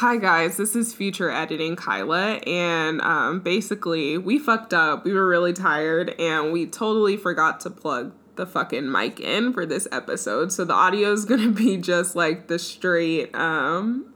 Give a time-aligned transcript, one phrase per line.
[0.00, 5.04] Hi guys, this is future editing Kyla, and um, basically we fucked up.
[5.04, 9.66] We were really tired, and we totally forgot to plug the fucking mic in for
[9.66, 10.52] this episode.
[10.52, 14.14] So the audio is gonna be just like the straight, um,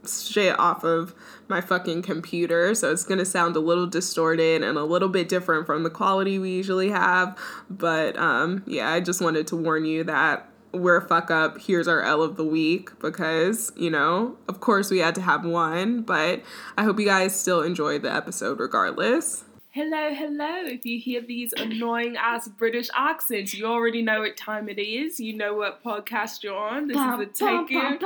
[0.57, 1.13] off of
[1.49, 2.73] my fucking computer.
[2.73, 6.39] So it's gonna sound a little distorted and a little bit different from the quality
[6.39, 7.37] we usually have.
[7.69, 11.59] But um, yeah, I just wanted to warn you that we're a fuck up.
[11.59, 15.45] Here's our L of the week because, you know, of course we had to have
[15.45, 16.41] one, but
[16.77, 19.43] I hope you guys still enjoyed the episode regardless.
[19.71, 20.63] Hello, hello.
[20.63, 25.19] If you hear these annoying ass British accents, you already know what time it is.
[25.19, 26.87] You know what podcast you're on.
[26.87, 27.99] This is the Taken.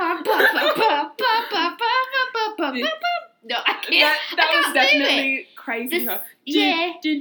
[3.42, 3.90] No, I can't.
[3.90, 6.06] That, that I was definitely crazy.
[6.44, 6.92] Yeah.
[6.94, 7.12] All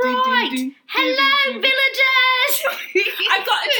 [0.00, 0.72] right.
[0.88, 2.54] Hello, villagers.
[3.30, 3.70] I've got a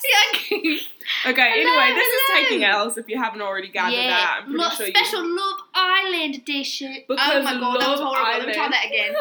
[0.00, 0.88] text.
[1.26, 1.50] Okay.
[1.54, 2.40] Hello, anyway, this hello.
[2.40, 2.96] is taking else.
[2.96, 4.08] If you haven't already gathered yeah.
[4.08, 5.36] that, I'm pretty Look, sure special you...
[5.36, 6.96] Love Island edition.
[6.98, 8.26] Oh because oh my god, Love that was horrible.
[8.26, 8.38] Island.
[8.38, 9.14] Let me try that again.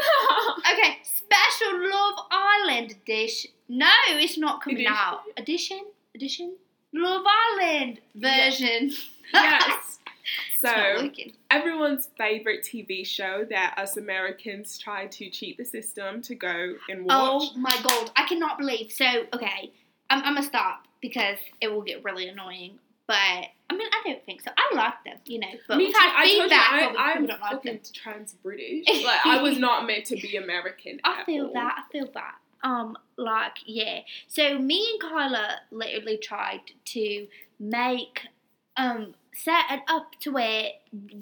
[0.74, 3.48] okay, special Love Island dish.
[3.68, 4.96] No, it's not coming edition.
[4.96, 5.22] out.
[5.38, 5.82] Edition,
[6.16, 6.56] edition,
[6.94, 8.90] Love Island version.
[8.90, 8.96] Yeah
[9.34, 9.96] yes.
[10.62, 11.10] So,
[11.50, 17.06] everyone's favorite TV show that us Americans try to cheat the system to go and
[17.06, 17.10] watch.
[17.16, 18.92] Oh my god, I cannot believe.
[18.92, 19.72] So, okay,
[20.10, 22.78] I'm, I'm gonna stop because it will get really annoying.
[23.08, 24.52] But I mean, I don't think so.
[24.58, 25.48] I like them, you know.
[25.68, 26.00] But Me we've too.
[26.00, 26.72] had I told you, feedback.
[26.72, 27.80] I, I'm don't like them.
[27.80, 28.86] fucking trans British.
[29.04, 31.00] Like, I was not meant to be American.
[31.04, 31.54] I feel all.
[31.54, 31.86] that.
[31.88, 32.36] I feel that.
[32.64, 34.02] Um, like yeah.
[34.28, 37.28] So me and Kyla literally tried to
[37.60, 38.28] make
[38.80, 40.72] um set it up to where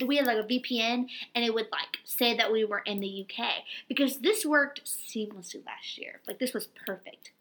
[0.06, 3.26] we had like a VPN and it would like say that we were in the
[3.26, 3.48] UK
[3.88, 6.22] because this worked seamlessly last year.
[6.28, 7.32] Like this was perfect.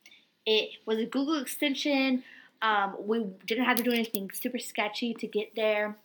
[0.44, 2.24] It was a Google extension.
[2.62, 5.96] Um, we didn't have to do anything super sketchy to get there.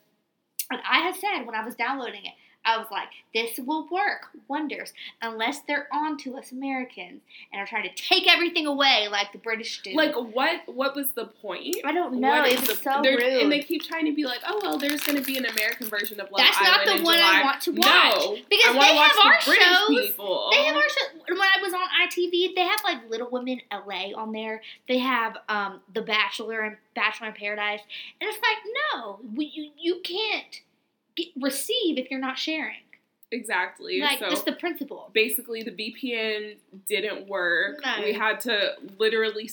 [0.70, 2.32] And I had said when I was downloading it,
[2.64, 7.66] I was like, this will work wonders unless they're on to us Americans and are
[7.66, 9.94] trying to take everything away like the British do.
[9.94, 10.60] Like what?
[10.66, 11.76] What was the point?
[11.84, 12.28] I don't know.
[12.28, 13.20] What It is was the- so rude.
[13.42, 15.88] And they keep trying to be like, oh well, there's going to be an American
[15.88, 17.86] version of Love That's not the one I want to watch.
[17.86, 19.88] No, Because they have the our British shows.
[19.88, 20.48] People.
[20.52, 21.18] They have our show.
[21.28, 24.62] When I was on ITV, they have like Little Women LA on there.
[24.88, 27.80] They have um, The Bachelor and Bachelor in Paradise,
[28.20, 28.58] and it's like,
[28.94, 30.60] no, we, you you can't
[31.16, 32.82] get, receive if you're not sharing.
[33.30, 34.00] exactly.
[34.00, 35.10] Like so that's the principle.
[35.12, 36.56] basically, the VPN
[36.88, 37.80] didn't work.
[37.84, 38.02] No.
[38.04, 39.50] We had to literally.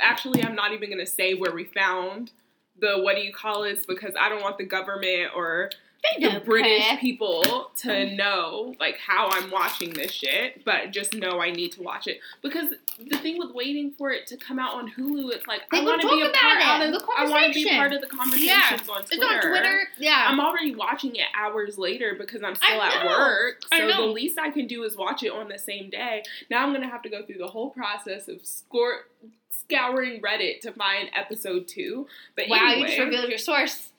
[0.00, 2.32] Actually, I'm not even going to say where we found
[2.78, 5.70] the what do you call it because I don't want the government or
[6.18, 6.96] They the British care.
[6.96, 11.82] people to know like how I'm watching this shit, but just know I need to
[11.82, 15.46] watch it because the thing with waiting for it to come out on Hulu, it's
[15.46, 17.70] like They I want to be a part out the of, I want to be
[17.70, 18.78] part of the conversations Yeah.
[18.92, 19.26] on It's Twitter.
[19.34, 19.78] on Twitter.
[19.98, 20.26] Yeah.
[20.28, 23.60] I'm already watching it hours later because I'm still at work.
[23.72, 26.24] So the least I can do is watch it on the same day.
[26.50, 29.06] Now I'm gonna have to go through the whole process of score
[29.50, 32.06] scouring Reddit to find episode two.
[32.36, 33.91] But wow, anyway, you just revealed your source.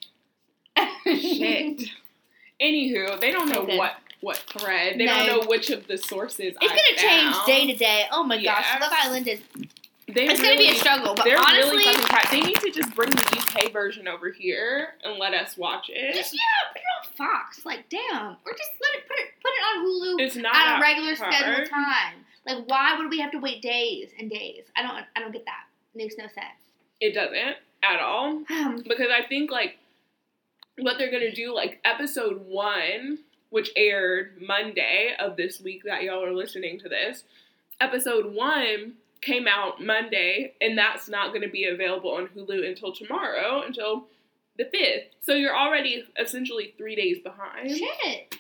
[1.06, 1.90] Shit.
[2.62, 4.98] Anywho, they don't know what what thread.
[4.98, 5.18] They No.
[5.26, 6.56] don't know which of the sources.
[6.56, 8.06] It's I gonna change day to day.
[8.12, 8.82] Oh my gosh, Yes.
[8.82, 9.42] Love Island is.
[10.08, 12.30] They It's gonna be a struggle, but They're honestly, really fucking crap.
[12.32, 16.14] They need to just bring the UK version over here and let us watch it.
[16.16, 17.66] just yeah, put it on Fox.
[17.66, 20.78] Like damn, or just let it put it put it on Hulu It's not at
[20.78, 21.34] a regular hard.
[21.34, 22.26] scheduled time.
[22.46, 24.64] Like why would we have to wait days and days?
[24.76, 25.66] I don't I don't get that.
[25.96, 26.62] It makes no sense.
[27.02, 28.44] It doesn't at all.
[28.50, 29.78] Um, because I think like
[30.78, 33.20] what they're gonna do, like episode one,
[33.50, 37.24] which aired Monday of this week that y'all are listening to this,
[37.80, 43.64] episode one came out Monday, and that's not gonna be available on Hulu until tomorrow,
[43.66, 44.08] until
[44.58, 45.08] the fifth.
[45.22, 47.72] So you're already essentially three days behind.
[47.72, 48.40] shit.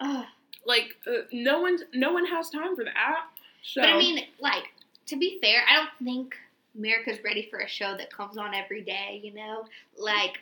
[0.00, 0.24] Ugh.
[0.66, 3.24] Like uh, no one's no one has time for that.
[3.62, 4.64] So But I mean, like
[5.06, 6.34] to be fair, I don't think
[6.76, 9.20] America's ready for a show that comes on every day.
[9.22, 9.66] You know,
[9.98, 10.38] like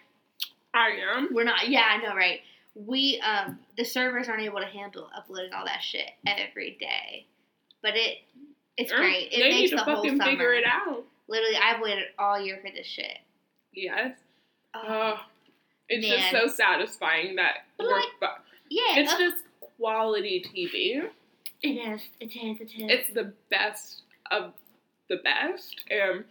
[0.75, 1.29] I am.
[1.33, 1.69] We're not.
[1.69, 2.41] Yeah, I know, right?
[2.75, 7.27] We um the servers aren't able to handle uploading all that shit every day,
[7.83, 8.19] but it
[8.79, 9.29] it's great.
[9.33, 10.31] It they need makes to the whole fucking summer.
[10.31, 11.05] figure it out.
[11.29, 13.19] Literally, I've waited all year for this shit.
[13.75, 14.17] Yes.
[14.75, 15.21] Oh, Oh,
[15.89, 19.45] it's just so satisfying that But we're like- fu- yeah, it's just
[19.79, 21.03] quality TV.
[21.63, 22.01] it is.
[22.21, 22.61] It is.
[22.61, 22.71] It is.
[22.91, 24.55] It's the best of
[25.09, 25.83] the best.
[25.91, 26.25] Um,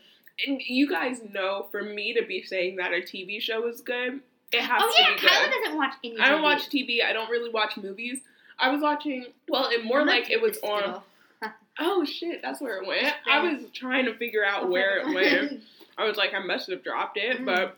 [0.48, 4.22] and you guys know, for me to be saying that a TV show is good,
[4.52, 5.30] it has oh to yeah, good.
[5.30, 6.20] Kyla doesn't watch any.
[6.20, 6.44] I don't TV.
[6.44, 7.04] watch TV.
[7.04, 8.20] I don't really watch movies.
[8.60, 9.26] I was watching.
[9.50, 11.02] Well, it more I'm like it was on.
[11.80, 13.14] Oh shit, that's where it went.
[13.26, 15.64] I was trying to figure out where it went.
[15.98, 17.46] I was like, I must have dropped it, Mm.
[17.46, 17.78] but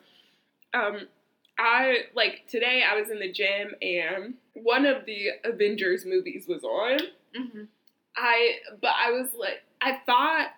[0.78, 1.08] um,
[1.60, 6.64] I like today I was in the gym and one of the Avengers movies was
[6.64, 7.00] on.
[7.40, 7.64] Mm-hmm.
[8.18, 10.50] I but I was like I thought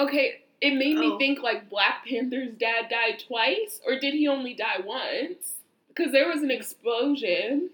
[0.00, 1.18] okay, it made me Oh.
[1.18, 5.57] think like Black Panther's dad died twice or did he only die once?
[5.98, 7.70] Cuz there was an explosion.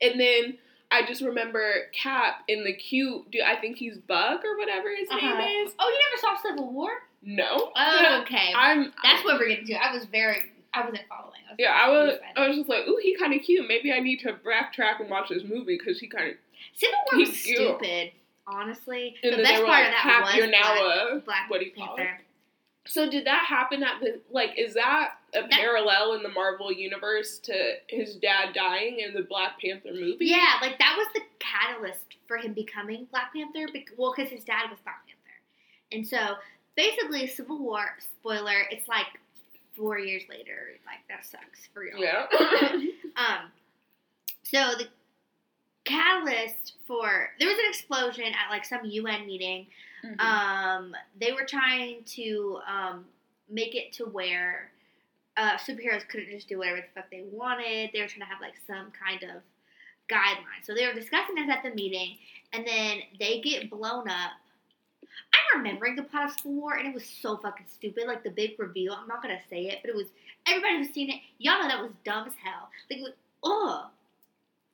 [0.00, 0.58] And then
[0.90, 5.08] I just remember Cap in the cute do I think he's Bug or whatever his
[5.10, 5.38] Uh-huh.
[5.38, 5.74] name is?
[5.78, 6.90] Oh, you never saw Civil War?
[7.22, 7.72] No.
[7.76, 8.52] Oh, okay.
[8.56, 9.74] I'm That's what we're getting to.
[9.74, 10.36] I was very,
[10.74, 11.40] I wasn't following.
[11.48, 12.18] I was Yeah, I was.
[12.36, 13.66] I was just like, "Ooh, he kind of cute.
[13.66, 16.36] Maybe I need to backtrack and watch this movie because he kind of."
[16.74, 17.56] Civil War was cute.
[17.56, 18.12] stupid.
[18.46, 21.50] Honestly, And the best part like, of that "Cap, was you're now Black, a Black
[21.50, 21.96] what do you call?
[21.96, 22.20] Panther.
[22.86, 24.56] So did that happen at the like?
[24.56, 29.22] Is that a That- parallel in the Marvel universe to his dad dying in the
[29.22, 30.26] Black Panther movie?
[30.26, 33.66] Yeah, like that was the catalyst for him becoming Black Panther.
[33.96, 35.40] Well, because his dad was Black Panther,
[35.92, 36.36] and so
[36.76, 37.96] basically, Civil War.
[37.98, 39.06] Spoiler: It's like
[39.76, 40.72] four years later.
[40.86, 42.00] Like that sucks for y'all.
[42.00, 42.26] Yeah.
[43.16, 43.50] Um,
[44.42, 44.88] so the
[45.84, 49.66] catalyst for there was an explosion at like some UN meeting.
[50.06, 50.20] Mhm.
[50.20, 53.06] Um, they were trying to um,
[53.48, 54.70] make it to where
[55.36, 57.90] uh, superheroes couldn't just do whatever the fuck they wanted.
[57.92, 59.42] They were trying to have like some kind of
[60.10, 60.64] guideline.
[60.64, 62.16] So they were discussing this at the meeting,
[62.52, 64.32] and then they get blown up.
[65.52, 68.06] I'm remembering the plot of Civil War, and it was so fucking stupid.
[68.06, 68.92] Like the big reveal.
[68.94, 70.06] I'm not gonna say it, but it was
[70.46, 71.20] everybody who's seen it.
[71.38, 72.68] Y'all know that was dumb as hell.
[72.90, 73.86] Like, oh.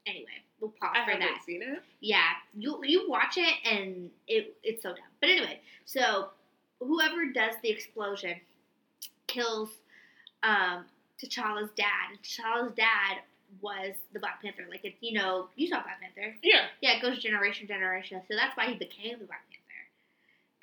[0.06, 1.42] Anyway, pause I for that.
[1.46, 1.82] seen it.
[2.00, 5.04] Yeah, you you watch it and it it's so dumb.
[5.20, 6.28] But anyway, so
[6.80, 8.34] whoever does the explosion
[9.26, 9.70] kills
[10.42, 10.84] um
[11.22, 12.10] T'Challa's dad.
[12.10, 13.18] And T'Challa's dad
[13.60, 14.64] was the Black Panther.
[14.68, 16.34] Like it, you know, you saw Black Panther.
[16.42, 16.66] Yeah.
[16.80, 18.20] Yeah, it goes generation to generation.
[18.28, 19.60] So that's why he became the Black Panther.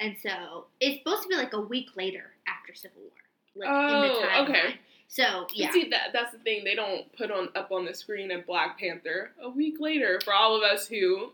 [0.02, 3.12] And so it's supposed to be like a week later after Civil War.
[3.56, 4.50] Like in the Oh, timeline.
[4.50, 4.76] okay.
[5.10, 5.72] So Yeah.
[5.72, 6.64] See that that's the thing.
[6.64, 10.34] They don't put on up on the screen of Black Panther a week later for
[10.34, 11.32] all of us who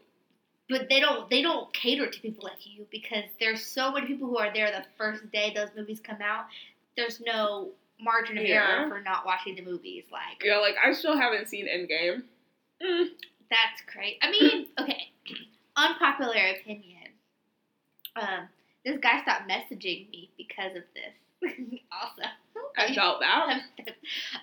[0.69, 4.27] but they don't they don't cater to people like you because there's so many people
[4.27, 6.45] who are there the first day those movies come out.
[6.97, 7.69] There's no
[7.99, 8.79] margin of Yeah.
[8.79, 10.05] error for not watching the movies.
[10.11, 12.23] Like yeah, like I still haven't seen Endgame.
[12.81, 13.09] Mm.
[13.49, 14.17] that's great.
[14.21, 15.09] I mean, okay,
[15.75, 17.09] unpopular opinion.
[18.15, 18.47] Um,
[18.85, 21.51] this guy stopped messaging me because of this.
[21.91, 22.23] also,
[22.77, 23.61] I felt that.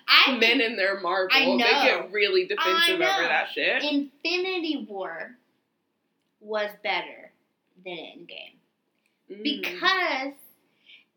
[0.07, 3.83] I Men in their Marvel, they get really defensive over that shit.
[3.83, 5.35] Infinity War
[6.39, 7.31] was better
[7.85, 8.53] than Endgame.
[9.31, 9.41] Mm.
[9.43, 10.33] because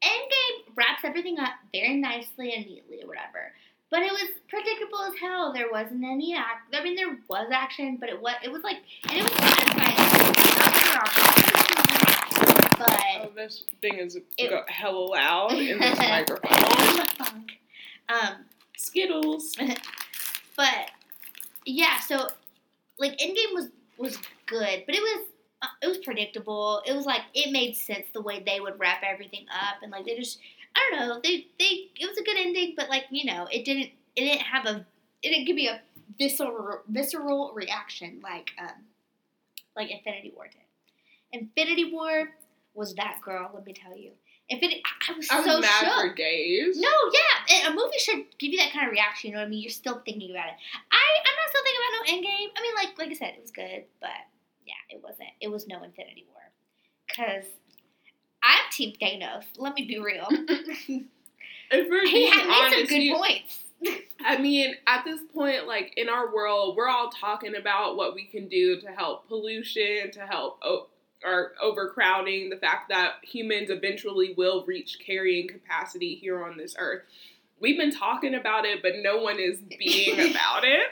[0.03, 3.53] Endgame wraps everything up very nicely and neatly or whatever.
[3.91, 5.53] But it was predictable as hell.
[5.53, 6.75] There wasn't any act.
[6.75, 8.79] I mean, there was action, but it was it was like
[9.09, 9.97] and it was satisfying.
[12.79, 16.76] But Oh, this thing is It- go hella loud in this microphone.
[17.21, 18.45] Um,
[18.77, 19.57] Skittles.
[20.57, 20.91] but
[21.65, 22.29] yeah, so
[22.99, 23.69] like Endgame was
[23.99, 25.27] was good, but it was
[25.63, 26.83] uh, it was predictable.
[26.87, 30.05] It was like it made sense the way they would wrap everything up, and like
[30.05, 30.39] they just
[30.75, 33.65] I don't know they they it was a good ending, but like you know it
[33.65, 34.87] didn't it didn't have a
[35.23, 35.81] it didn't give me a
[36.19, 38.85] visceral visceral reaction like um
[39.77, 40.61] like Infinity War did.
[41.33, 42.31] Infinity War
[42.75, 43.51] was that girl.
[43.55, 44.13] Let me tell you,
[44.49, 44.77] Infinity.
[44.81, 46.01] it, I was I was so mad shook.
[46.01, 46.77] for days.
[46.79, 46.89] No,
[47.49, 49.31] yeah, a movie should give you that kind of reaction.
[49.31, 49.63] You know what I mean?
[49.63, 50.55] You're still thinking about it.
[50.93, 52.51] I, I'm not still thinking about no Endgame.
[52.57, 54.11] I mean, like, like I said, it was good, but
[54.65, 55.31] yeah, it wasn't.
[55.41, 56.43] It was no Infinity War,
[57.15, 57.45] cause
[58.43, 59.45] I'm Team Thanos.
[59.57, 60.29] Let me be real.
[61.71, 63.59] If he had made some good points.
[64.25, 68.25] I mean, at this point, like in our world, we're all talking about what we
[68.25, 70.87] can do to help pollution, to help o-
[71.27, 77.03] or overcrowding, the fact that humans eventually will reach carrying capacity here on this earth.
[77.61, 80.87] We've been talking about it, but no one is being about it.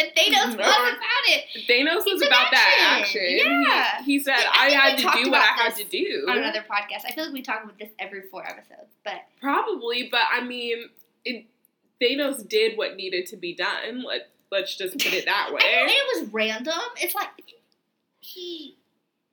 [0.00, 0.64] Thanos No.
[0.64, 3.20] was about it Thanos was about that action.
[3.20, 3.64] action.
[3.68, 4.04] Yeah.
[4.04, 6.24] He, he said, I I, had to do what I had to do.
[6.28, 7.04] on another podcast.
[7.04, 10.88] I feel like we talk about this every four episodes, but Probably, but I mean,
[11.24, 11.46] it,
[12.00, 14.04] Thanos did what needed to be done.
[14.06, 15.60] Let, let's just put it that way.
[15.64, 16.74] I it was random.
[16.98, 17.28] It's like
[18.20, 18.76] he,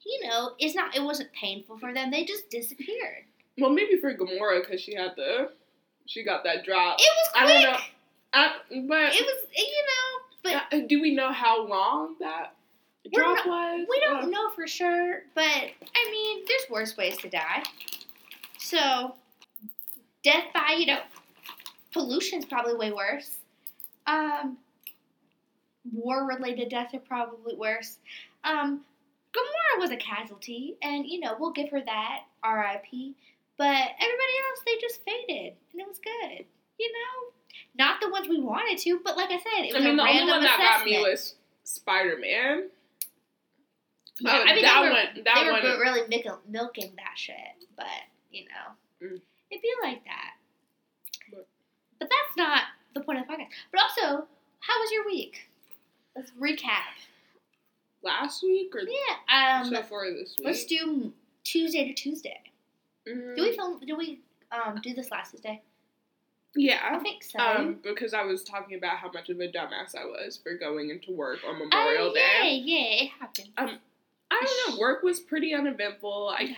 [0.05, 0.95] you know, it's not.
[0.95, 2.11] It wasn't painful for them.
[2.11, 3.23] They just disappeared.
[3.57, 5.51] Well, maybe for Gamora because she had the,
[6.05, 6.99] she got that drop.
[6.99, 7.43] It was quick.
[7.43, 7.77] I don't know.
[8.33, 8.51] I,
[8.87, 12.53] but It was, you know, but do we know how long that
[13.13, 13.87] drop was?
[13.89, 15.21] we don't Uh, know for sure.
[15.33, 17.63] But I mean, there's worse ways to die.
[18.59, 19.15] So,
[20.23, 20.99] death by you know,
[21.93, 23.37] pollution's probably way worse.
[24.05, 24.57] Um,
[25.93, 27.97] war-related deaths are probably worse.
[28.43, 28.81] Um,
[29.35, 33.15] Gamora was a casualty, and you know we'll give her that R.I.P.
[33.57, 36.45] But everybody else, they just faded, and it was good.
[36.77, 37.31] You know,
[37.77, 39.95] Not the ones we wanted to, but like I said, it was I mean, a
[39.95, 42.69] the only random one that got me was Spider Man.
[44.19, 46.93] Yeah, Oh, I mean, that they were, one- that they were one- really milking, milking
[46.97, 47.35] that shit,
[47.77, 47.85] but
[48.31, 49.21] you know, Mm.
[49.51, 50.35] it'd be like that.
[51.31, 51.47] But-
[51.99, 52.63] But that's not
[52.93, 53.49] the point of the podcast.
[53.71, 54.27] But also,
[54.59, 55.49] how was your week?
[56.15, 56.83] Let's recap.
[58.05, 59.59] Last week or Yeah.
[59.61, 59.69] Um.
[59.69, 60.45] so far this week?
[60.47, 61.11] let's do
[61.43, 62.39] Tuesday to Tuesday.
[63.07, 63.79] Mm, Do we film?
[63.85, 64.19] Do we
[64.51, 65.61] um do this last Tuesday?
[66.55, 67.37] Yeah, I think so.
[67.39, 70.89] Um, because I was talking about how much of a dumbass I was for going
[70.89, 72.61] into work on oh Memorial yeah, Day.
[72.63, 73.49] yeah, yeah, it happened.
[73.57, 73.77] Um,
[74.31, 74.79] I don't know.
[74.79, 76.29] Work was pretty uneventful.
[76.37, 76.53] I Okay.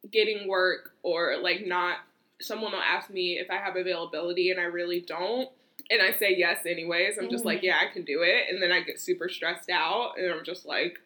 [0.00, 1.98] keep getting work or like not.
[2.40, 5.50] Someone will ask me if I have availability, and I really don't.
[5.90, 7.18] And I say yes anyways.
[7.18, 7.46] I'm just Mhm.
[7.46, 8.48] like, yeah, I can do it.
[8.48, 10.98] And then I get super stressed out, and I'm just like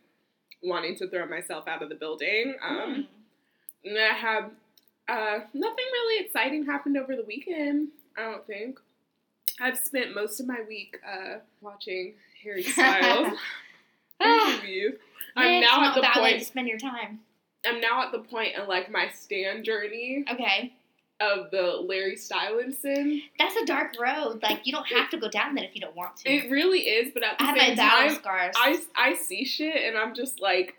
[0.63, 2.55] wanting to throw myself out of the building.
[2.63, 3.07] Um, Mm.
[3.91, 4.51] and I have
[5.07, 7.89] uh, nothing really exciting happened over the weekend.
[8.17, 8.79] I don't think.
[9.61, 13.39] I've spent most of my week uh, watching Harry Styles
[14.21, 14.99] Ah, interviews.
[15.37, 16.39] I'm now at the bad way point.
[16.41, 17.21] to spend your time.
[17.67, 20.73] I'm now at the point in like my stand journey Okay,
[21.33, 23.23] of the Larry Stylinson.
[23.39, 24.41] that's a dark road.
[24.43, 26.31] Like you don't have to go down that if you don't want to.
[26.31, 28.55] It really is, but at the I have my same time, scars.
[28.59, 30.77] I I see shit and I'm just like,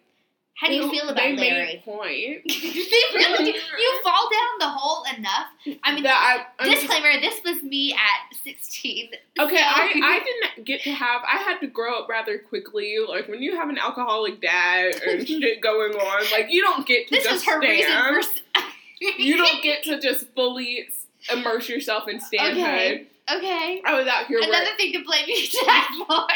[0.56, 1.66] How do you feel about they Larry?
[1.66, 2.44] made point.
[2.48, 3.58] they really do.
[3.58, 5.48] You fall down the hole enough.
[5.84, 9.10] I mean, that I, I'm just- disclaimer: this was me at sixteen.
[9.40, 11.22] Okay, I, I didn't get to have.
[11.28, 12.98] I had to grow up rather quickly.
[13.08, 17.08] Like when you have an alcoholic dad and shit going on, like you don't get
[17.08, 18.24] to this just was her reason stand.
[18.26, 18.55] for.
[19.00, 20.88] You don't get to just fully
[21.32, 22.52] immerse yourself in standhood.
[22.52, 23.08] Okay.
[23.34, 23.82] Okay.
[23.86, 24.38] I was out here.
[24.38, 26.28] Another Another thing to blame your dad for.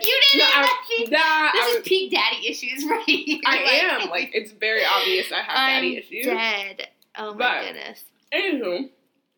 [0.00, 1.10] You didn't No, have I- nothing.
[1.10, 3.40] that I, This is was, peak daddy issues right here.
[3.44, 6.26] I Like, am like it's very obvious I have daddy I'm issues.
[6.26, 6.88] dead.
[7.18, 8.04] Oh my But- goodness.
[8.32, 8.78] Anywho,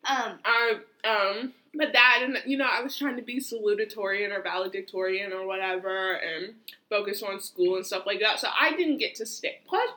[0.05, 0.39] Um.
[0.45, 0.73] I
[1.03, 5.45] um, but that and you know I was trying to be salutatorian or valedictorian or
[5.45, 6.53] whatever and
[6.89, 8.39] focus on school and stuff like that.
[8.39, 9.59] So I didn't get to stay.
[9.67, 9.89] Plus,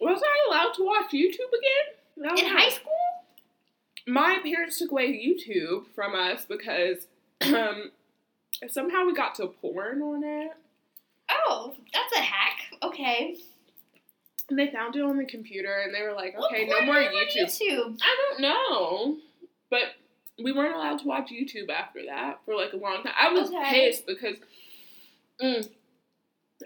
[0.00, 1.86] was I allowed to watch YouTube again?
[2.16, 2.30] No.
[2.36, 2.92] In high school.
[4.06, 7.06] my parents took away YouTube from us because
[7.42, 7.90] um,
[8.68, 10.50] somehow we got to porn on it.
[11.30, 12.56] Oh, that's a hack.
[12.82, 13.36] Okay.
[14.48, 17.44] And they found it on the computer and they were like, okay, no more YouTube.
[17.60, 17.98] YouTube.
[18.02, 19.16] I don't know.
[19.70, 19.82] But
[20.42, 23.12] we weren't allowed to watch YouTube after that for like a long time.
[23.20, 23.70] I was Okay.
[23.90, 24.36] pissed because
[25.42, 25.68] mm,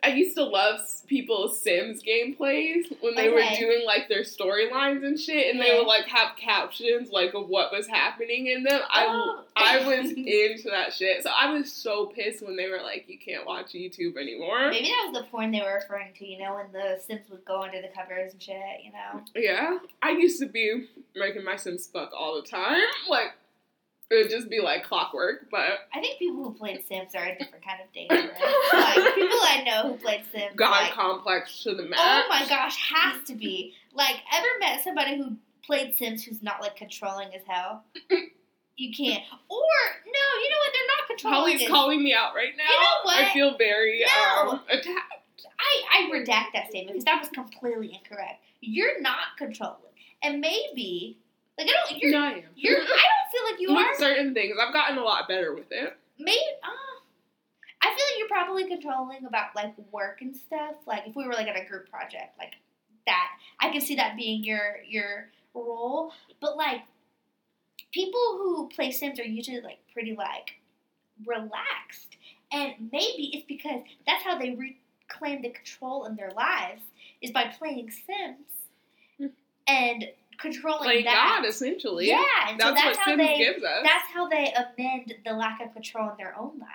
[0.03, 5.19] I used to love people's Sims gameplays when they were doing like their storylines and
[5.21, 8.81] shit, and they would like have captions like of what was happening in them.
[8.91, 9.45] I Oh.
[9.55, 13.19] I was into that shit, so I was so pissed when they were like, "You
[13.19, 16.27] can't watch YouTube anymore." Maybe that was the porn they were referring to.
[16.27, 18.57] You know, when the Sims would go under the covers and shit.
[18.83, 19.23] You know.
[19.35, 22.81] Yeah, I used to be making my Sims fuck all the time.
[23.09, 23.33] Like
[24.13, 25.65] it would just be like clockwork, but
[25.95, 28.39] I think people who played Sims are a different kind of dangerous.
[28.73, 30.55] like people I know who played Sims.
[30.57, 32.01] God like, complex to the max.
[32.05, 33.75] Oh my gosh, has to be.
[33.95, 37.85] Like, ever met somebody who played Sims who's not like controlling as hell?
[38.79, 39.23] You can't.
[39.51, 39.59] Or
[40.07, 40.73] no, you know what?
[40.73, 41.53] They're not controlling.
[41.59, 42.65] Holly's calling me out right now.
[42.65, 43.17] You know what?
[43.25, 44.51] I feel very No.
[44.53, 45.47] um attacked.
[45.59, 48.43] I I redact that statement because that was completely incorrect.
[48.63, 49.93] You're not controlling,
[50.23, 51.19] and maybe
[51.59, 52.03] like I don't.
[52.03, 52.13] You're.
[52.13, 52.43] no, I am.
[52.57, 52.81] You're.
[52.81, 53.99] I don't feel like you with are.
[53.99, 54.57] certain things.
[54.61, 55.97] I've gotten a lot better with it.
[56.19, 56.39] Maybe.
[56.63, 56.93] Uh,
[57.83, 60.77] I feel like you're probably controlling about like work and stuff.
[60.87, 62.55] Like if we were like at a group project, like
[63.07, 63.29] that,
[63.61, 66.13] I can see that being your your role.
[66.41, 66.83] But like
[67.93, 70.53] people who play Sims are usually like pretty like
[71.27, 72.17] relaxed,
[72.53, 76.83] and maybe it's because that's how they reclaim the control in their lives
[77.21, 79.33] is by playing Sims
[79.67, 80.07] and
[80.43, 81.41] controlling that.
[81.41, 82.09] God, essentially.
[82.09, 83.81] Yeah, and so That's, that's what how Sims they gives us.
[83.85, 86.69] that's how they amend the lack of control in their own life.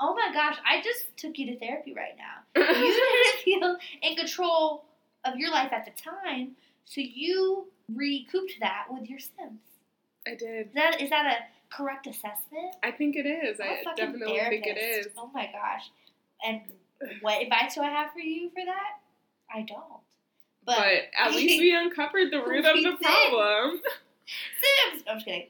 [0.00, 2.62] Oh my gosh, I just took you to therapy right now.
[2.74, 4.86] You didn't feel in control
[5.24, 9.60] of your life at the time, so you recouped that with your Sims.
[10.26, 10.68] I did.
[10.68, 12.74] Is that is that a correct assessment?
[12.82, 13.60] I think it is.
[13.60, 15.08] I definitely think it is.
[15.18, 15.90] Oh my gosh.
[16.44, 16.62] And
[17.20, 18.98] what advice do I have for you for that?
[19.54, 20.00] I don't.
[20.66, 23.80] But, But, at least we uncovered the root of the problem.
[24.26, 25.04] Sims.
[25.08, 25.46] I'm just kidding.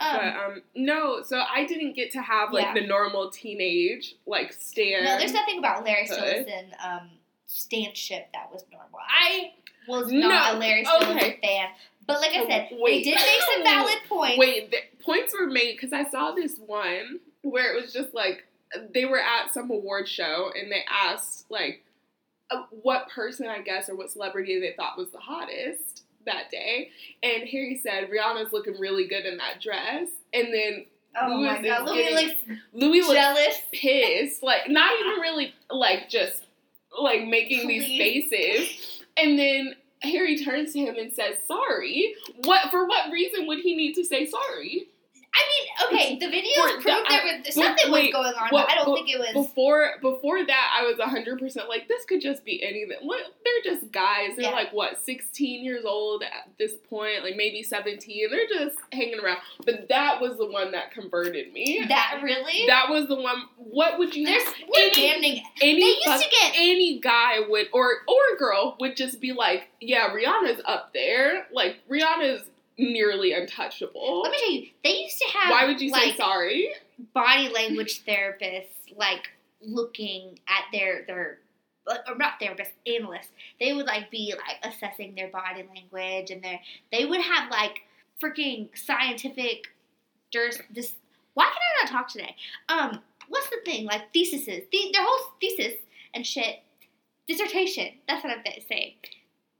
[0.00, 2.74] Um, but um, no, so I didn't get to have like Yeah.
[2.74, 5.04] the normal teenage like stand.
[5.04, 6.06] No, there's nothing about Larry.
[6.06, 7.10] Stylinson um,
[7.48, 9.00] standship that was normal.
[9.08, 9.52] I
[9.88, 11.38] was not No, a Larry Stylinson okay.
[11.42, 11.68] fan,
[12.06, 13.04] but like I Oh, said, wait.
[13.04, 14.38] they did make some valid points.
[14.38, 18.44] Wait, the points were made because I saw this one where it was just like
[18.94, 21.82] they were at some award show and they asked like
[22.50, 26.90] Uh, what person I guess or what celebrity they thought was the hottest that day,
[27.22, 30.86] and Harry said Rihanna's looking really good in that dress, and then
[31.20, 32.40] Oh Louis my god, Louis getting- looks
[32.72, 33.60] Louis looks jealous.
[33.72, 36.44] pissed, like not even really like just
[36.98, 42.14] like making these faces, and then Harry turns to him and says sorry.
[42.44, 42.86] What for?
[42.86, 44.88] What reason would he need to say sorry?
[45.34, 48.74] I mean, okay, the videos proved the- there was something was going on, what- I
[48.76, 49.32] don't think it was.
[49.46, 52.96] Before before that, I was hundred percent like this could just be anything.
[53.02, 54.30] What they're just guys.
[54.36, 54.50] They're Yeah.
[54.52, 58.30] like what sixteen years old at this point, like maybe seventeen.
[58.30, 59.38] They're just hanging around.
[59.64, 61.84] But that was the one that converted me.
[61.88, 62.66] that really?
[62.66, 63.42] That was the one.
[63.58, 64.26] What would you?
[64.26, 64.42] There's
[64.74, 65.42] any damning.
[65.60, 69.32] any They used fuck- to get any guy would or or girl would just be
[69.32, 71.46] like, yeah, Rihanna's up there.
[71.52, 72.42] Like Rihanna's
[72.78, 74.22] nearly untouchable.
[74.22, 75.50] Let me tell you, they used to have.
[75.50, 76.70] Why would you like, say sorry?
[77.14, 79.28] body language therapists like
[79.60, 81.38] looking at their their
[82.06, 83.30] or not therapists analysts
[83.60, 86.60] they would like be like assessing their body language and their
[86.92, 87.80] they would have like
[88.22, 89.68] freaking scientific
[90.32, 90.94] there's this
[91.34, 92.34] why can i not talk today
[92.68, 95.74] um what's the thing like theses the, their whole thesis
[96.14, 96.60] and shit
[97.26, 98.92] dissertation that's what i'm saying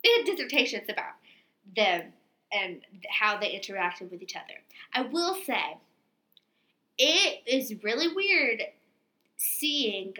[0.04, 1.14] they had dissertations about
[1.76, 2.12] them
[2.52, 4.54] and how they interacted with each other.
[4.94, 5.78] I will say
[6.98, 8.62] it is really weird
[9.36, 10.14] seeing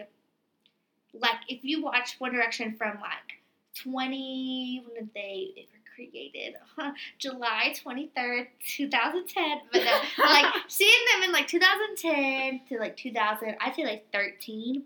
[1.13, 3.39] like if you watch One Direction from like
[3.75, 6.55] twenty when did they they were created?
[7.17, 11.97] July twenty third two thousand ten but no, like seeing them in like two thousand
[11.97, 14.83] ten to like two thousand I'd say like thirteen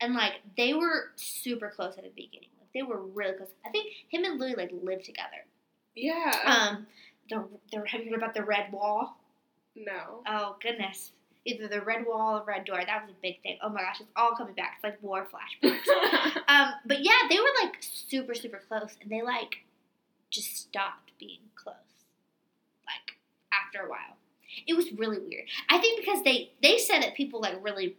[0.00, 2.50] and like they were super close at the beginning.
[2.58, 3.48] Like they were really close.
[3.64, 5.46] I think him and Louis like lived together
[5.96, 6.32] Yeah.
[6.44, 6.86] um
[7.28, 9.16] the, the have you heard about the red wall
[9.76, 10.22] no.
[10.26, 11.12] Oh goodness.
[11.44, 12.80] Either the red wall or red door.
[12.84, 13.58] That was a big thing.
[13.62, 14.74] Oh my gosh, it's all coming back.
[14.76, 15.86] It's like war flashbacks.
[16.48, 19.56] um, but yeah, they were like super, super close and they like
[20.30, 21.74] just stopped being close.
[22.86, 23.16] Like
[23.52, 24.16] after a while.
[24.66, 25.44] It was really weird.
[25.68, 27.96] I think because they they said that people like really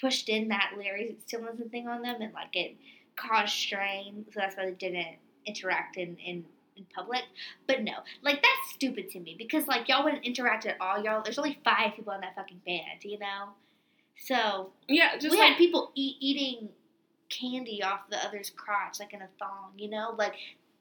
[0.00, 2.76] pushed in that Larry Stylinson thing on them and like it
[3.16, 5.16] caused strain, so that's why they didn't
[5.46, 6.44] interact in, in
[6.80, 7.22] in public.
[7.66, 11.02] But no, like that's stupid to me because like y'all wouldn't interact at all.
[11.02, 13.50] Y'all, there's only five people in that fucking band, you know.
[14.16, 16.68] So yeah, just we like had people eat, eating
[17.28, 20.14] candy off the other's crotch, like in a thong, you know.
[20.18, 20.34] Like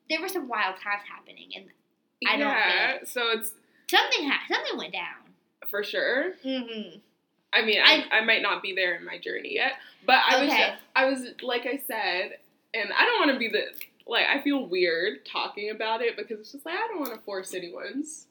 [0.10, 1.66] there were some wild times happening, and
[2.28, 2.98] I don't yeah.
[3.06, 3.54] So it's
[3.90, 5.34] something ha- something went down.
[5.70, 6.34] for sure.
[6.46, 6.98] Mm-hmm.
[7.52, 9.74] I mean, I, I might not be there in my journey yet,
[10.06, 10.74] but I was Okay.
[10.96, 12.38] I was like I said,
[12.74, 13.64] and I don't want to be the
[14.10, 17.20] like I feel weird talking about it because it's just like I don't want to
[17.22, 18.26] force anyone's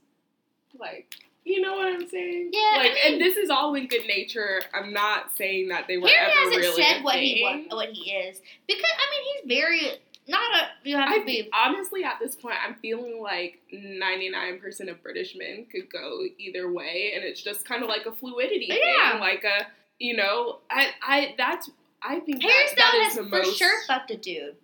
[0.79, 1.12] like
[1.45, 2.51] you know what I'm saying?
[2.53, 4.61] Yeah, I Like, mean- and this is all in good nature.
[4.75, 8.11] I'm not saying that they were Harry ever hasn't really said what he what he
[8.11, 12.19] is because I mean he's very not a you have to I be honestly at
[12.21, 17.41] this point I'm feeling like 99% of British men could go either way and it's
[17.43, 19.12] just kind of like a fluidity Yeah.
[19.12, 19.67] thing like a
[19.99, 21.71] you know I I that's
[22.03, 24.57] I think Harry that, that Styles is has for most sure fucked a dude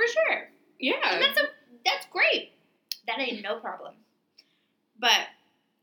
[0.00, 0.38] for sure.
[0.38, 1.44] And yeah that's a
[1.84, 2.52] that's great.
[3.06, 3.94] That ain't no problem.
[4.98, 5.26] But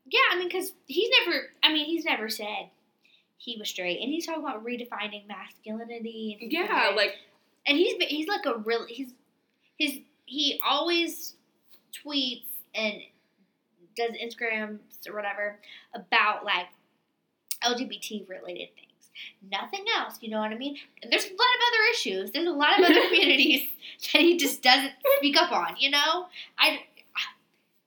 [0.09, 1.41] yeah, I mean, because he's never.
[1.63, 2.69] I mean, he's never said
[3.37, 6.37] he was straight, and he's talking about redefining masculinity.
[6.41, 7.15] And yeah like
[7.65, 9.13] and he's he's like a real he's
[9.77, 11.33] his he always
[12.05, 12.95] tweets and
[13.95, 15.59] does Instagrams or whatever
[15.93, 16.67] about like
[17.63, 18.86] LGBT related things.
[19.51, 20.77] Nothing else, you know what I mean?
[21.01, 22.31] And there's a lot of other issues.
[22.31, 23.69] There's a lot of other communities
[24.13, 25.75] that he just doesn't speak up on.
[25.77, 26.27] You know,
[26.57, 26.79] I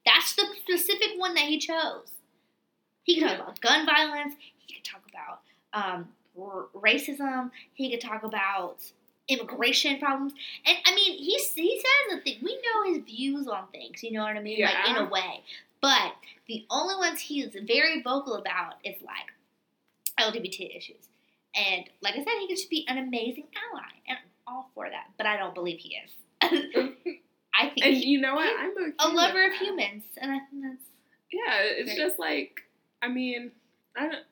[0.05, 2.13] that's the specific one that he chose.
[3.03, 4.35] He could talk about gun violence.
[4.59, 5.41] He could talk about
[5.73, 6.09] um,
[6.41, 7.51] r- racism.
[7.75, 8.79] He could talk about
[9.29, 10.33] immigration problems.
[10.67, 12.39] And I mean, he he says the thing.
[12.43, 14.03] We know his views on things.
[14.03, 14.63] You know what I mean?
[14.63, 15.43] Like in a way.
[15.81, 16.13] But
[16.47, 19.33] the only ones he's very vocal about is like
[20.19, 21.09] LGBT issues.
[21.55, 24.89] And like I said, he could just be an amazing ally, and I'm all for
[24.89, 25.07] that.
[25.17, 26.13] But I don't believe he is.
[26.43, 30.39] I think and he- you know what I'm okay a lover of humans, and I
[30.51, 30.85] think that's.
[31.33, 32.61] yeah it's just like
[33.03, 33.51] I mean
[33.97, 34.25] I don't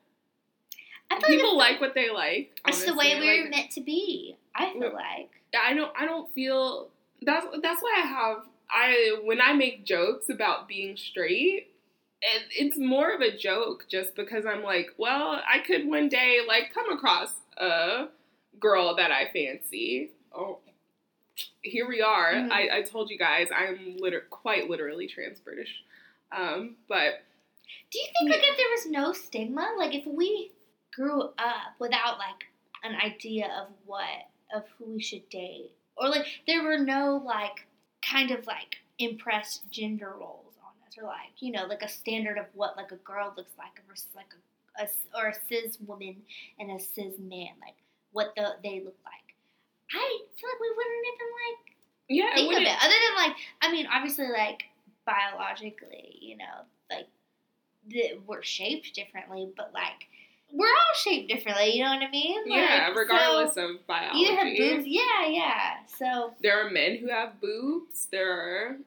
[1.11, 3.19] I feel people like like what they like it's the way honestly.
[3.27, 4.37] we're Like, meant to be.
[4.55, 5.29] I feel like.
[5.61, 6.89] I don't I don't feel
[7.21, 8.37] that's that's why I have
[8.71, 11.67] I when I make jokes about being straight
[12.21, 16.39] it, it's more of a joke just because I'm like well I could one day
[16.47, 18.07] like come across a
[18.59, 20.11] girl that I fancy.
[20.35, 20.59] Oh
[21.61, 22.33] here we are.
[22.33, 22.51] Mhm.
[22.51, 25.73] I, I told you guys I'm liter- quite literally trans British
[26.31, 27.23] um but
[27.91, 30.51] Do you think like if there was no stigma, like if we
[30.93, 32.45] grew up without like
[32.83, 37.65] an idea of what of who we should date, or like there were no like
[38.01, 40.48] kind of like impressed gender roles
[41.03, 44.31] like you know like a standard of what like a girl looks like versus like
[44.79, 44.87] a, a
[45.19, 46.15] or a cis woman
[46.59, 47.75] and a cis man, like
[48.11, 49.35] what the they look like.
[49.91, 51.75] I feel like we wouldn't even like
[52.09, 52.83] Yeah, think of it.
[52.83, 54.63] Other than like, I mean, obviously, like
[55.05, 57.07] biologically, you know, like
[57.87, 60.07] the, we're shaped differently, but like
[60.53, 61.75] we're all shaped differently.
[61.75, 62.41] You know what I mean?
[62.45, 64.25] yeah, regardless so of biology.
[64.25, 64.87] either have boobs.
[64.87, 65.71] Yeah, yeah.
[65.97, 68.07] So There are men who have boobs.
[68.11, 68.77] There are or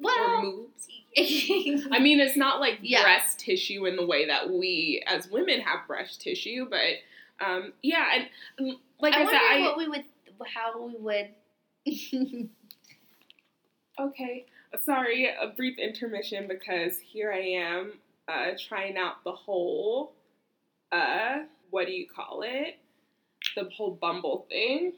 [0.00, 0.86] well, moobs.
[1.92, 3.02] I mean, it's not like Yeah.
[3.02, 8.04] breast tissue in the way that we as women have breast tissue, but um, yeah,
[8.14, 8.28] and
[8.70, 10.04] um, like I, I wonder said, I what we would,
[10.46, 12.48] how we would.
[14.00, 14.46] okay.
[14.84, 17.92] Sorry, a brief intermission because here I am
[18.28, 20.12] uh, trying out the whole
[20.92, 21.38] uh,
[21.70, 22.78] what do you call it?
[23.56, 24.92] The whole Bumble thing.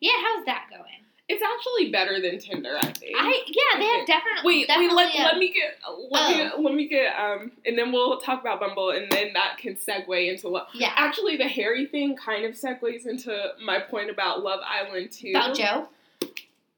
[0.00, 1.03] yeah, how's that going?
[1.26, 3.16] It's actually better than Tinder, I think.
[3.18, 4.42] I yeah, they have definitely.
[4.44, 5.14] Wait, definitely wait.
[5.14, 5.78] Let, a- let me get
[6.10, 6.60] let me Oh.
[6.60, 10.28] let me get um, and then we'll talk about Bumble, and then that can segue
[10.30, 10.68] into what.
[10.74, 10.92] yeah.
[10.96, 15.30] Actually, the Harry thing kind of segues into my point about Love Island too.
[15.30, 15.88] About Joe.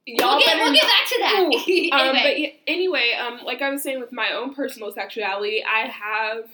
[0.08, 1.40] Y'all we'll get, we'll get back to that.
[1.40, 5.64] Ooh, Um, but yeah, anyway, um, like I was saying with my own personal sexuality,
[5.64, 6.48] I have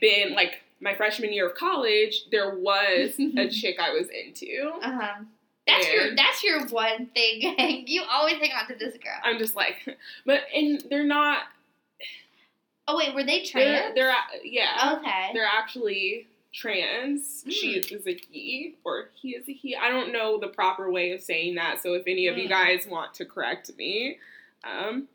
[0.00, 2.26] been like my freshman year of college.
[2.30, 4.70] There was a chick I was into.
[4.80, 5.24] uh-huh.
[5.66, 7.84] That's your that's your one thing.
[7.86, 9.18] you always hang on to this girl.
[9.24, 9.76] I'm just like,
[10.26, 11.44] but and they're not.
[12.88, 13.94] oh wait, were they They're, trans?
[13.94, 14.96] they're yeah.
[14.98, 15.30] okay.
[15.34, 17.44] They're actually trans.
[17.46, 17.52] Mm.
[17.52, 19.74] She is a he, or he is a he.
[19.76, 21.82] I don't know the proper way of saying that.
[21.82, 22.50] So if any of you Mm.
[22.50, 24.18] guys want to correct me,
[24.64, 25.08] um,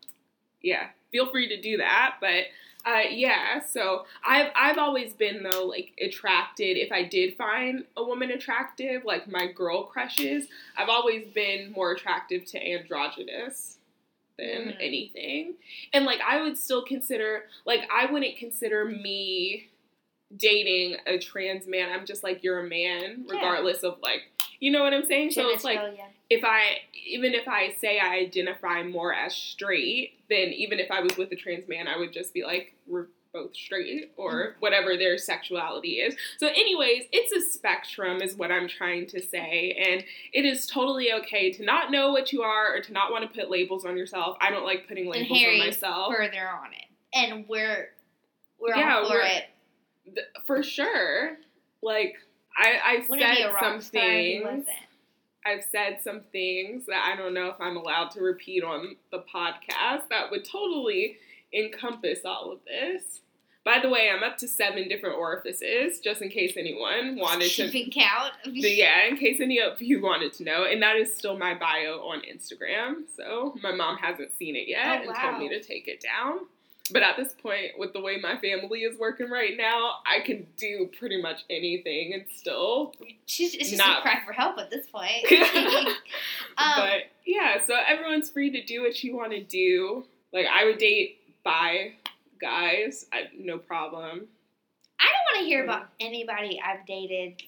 [0.61, 2.15] yeah, feel free to do that.
[2.21, 2.45] But
[2.85, 6.77] uh, yeah, so I've I've always been though like attracted.
[6.77, 10.47] If I did find a woman attractive, like my girl crushes,
[10.77, 13.77] I've always been more attractive to androgynous
[14.37, 14.75] than Mm.
[14.79, 15.53] anything.
[15.93, 19.67] And like I would still consider like I wouldn't consider me
[20.35, 21.91] dating a trans man.
[21.91, 23.35] I'm just like you're a man Yeah.
[23.35, 24.23] regardless of like
[24.59, 25.31] you know what I'm saying?
[25.31, 26.05] So it's like Genitalia.
[26.29, 31.01] if I even if I say I identify more as straight, then even if I
[31.01, 34.59] was with a trans man, I would just be like we're both straight or mm-hmm.
[34.59, 36.15] whatever their sexuality is.
[36.37, 41.13] So anyways, it's a spectrum is what I'm trying to say and it is totally
[41.13, 43.95] okay to not know what you are or to not want to put labels on
[43.95, 44.37] yourself.
[44.41, 46.13] I don't like putting labels on myself.
[46.13, 47.89] further on it, and we're
[48.59, 49.43] we're Yeah, all for we're- it.
[50.15, 51.37] Th- For sure.
[51.81, 52.15] Like
[52.57, 54.65] I I've Wouldn't be said some star if he things.
[55.45, 59.19] I've said some things that I don't know if I'm allowed to repeat on the
[59.33, 61.17] podcast that would totally
[61.53, 63.21] encompass all of this.
[63.63, 67.69] By the way, I'm up to seven different orifices, just in case anyone wanted to.
[67.69, 68.33] Keeping count.
[68.45, 71.99] Yeah, in case any of you wanted to know, and that is still my bio
[71.99, 73.03] on Instagram.
[73.15, 76.39] So my mom hasn't seen it yet Oh, and told me to take it down.
[76.91, 80.47] But at this point, with the way my family is working right now, I can
[80.57, 82.93] do pretty much anything and still
[83.25, 85.11] She's it's just Not- a cry for help at this point.
[86.57, 90.05] um, but yeah, so everyone's free to do what you want to do.
[90.33, 91.93] Like I would date bi
[92.41, 94.27] guys, I, no problem.
[94.99, 97.41] I don't want to hear about anybody I've dated,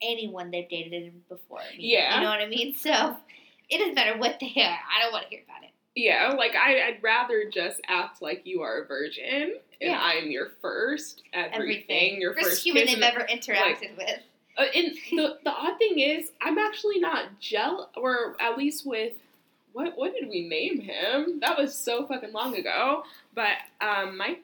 [0.00, 1.78] anyone they've dated before me.
[1.78, 2.16] Yeah.
[2.16, 2.74] You know what I mean?
[2.74, 3.16] So
[3.68, 4.78] it doesn't matter what they are.
[4.78, 5.71] I don't want to hear about it.
[5.94, 9.24] Yeah, like I, I'd rather just act like you are a virgin
[9.80, 10.00] and Yeah.
[10.00, 12.20] I'm your first everything, Everything.
[12.20, 14.20] your First, first human they've ever interacted with.
[14.56, 19.12] Uh, and the the odd thing is, I'm actually not jealous, or at least with
[19.72, 21.40] what what did we name him?
[21.40, 23.04] That was so fucking long ago.
[23.34, 24.42] But um, Mike,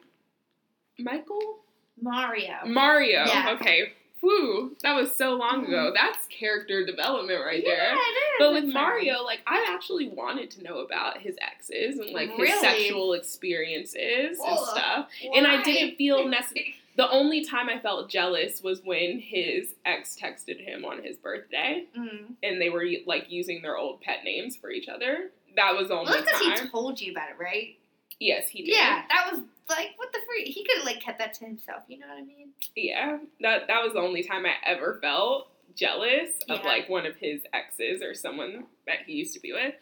[0.97, 1.59] Michael,
[2.01, 2.55] Mario.
[2.65, 3.25] Mario.
[3.25, 3.55] Yeah.
[3.59, 3.93] Okay.
[4.21, 5.91] Whew, that was so long ago.
[5.95, 7.93] That's character development right yeah, there.
[7.93, 8.35] it is.
[8.39, 12.59] But with Mario, like I actually wanted to know about his exes and like his
[12.59, 15.07] sexual experiences and stuff.
[15.21, 15.31] fine.
[15.37, 16.75] And I didn't feel necessary.
[16.95, 21.85] The only time I felt jealous was when his ex texted him on his birthday,
[21.97, 22.33] Mm.
[22.43, 25.31] and they were like using their old pet names for each other.
[25.55, 26.49] That was the only Well, that's time.
[26.49, 27.75] because he told you about it, right?
[28.19, 28.75] yes, he did.
[28.75, 30.47] Yeah, that was like what the freak.
[30.47, 31.83] He could have like kept that to himself.
[31.87, 32.49] You know what I mean?
[32.75, 37.15] Yeah, that that was the only time I ever felt jealous of like one of
[37.15, 39.75] his exes or someone that he used to be with.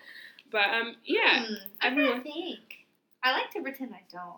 [0.52, 2.60] But um, yeah, Hmm, I'm everyone- think.
[3.24, 4.38] I like to pretend I don't,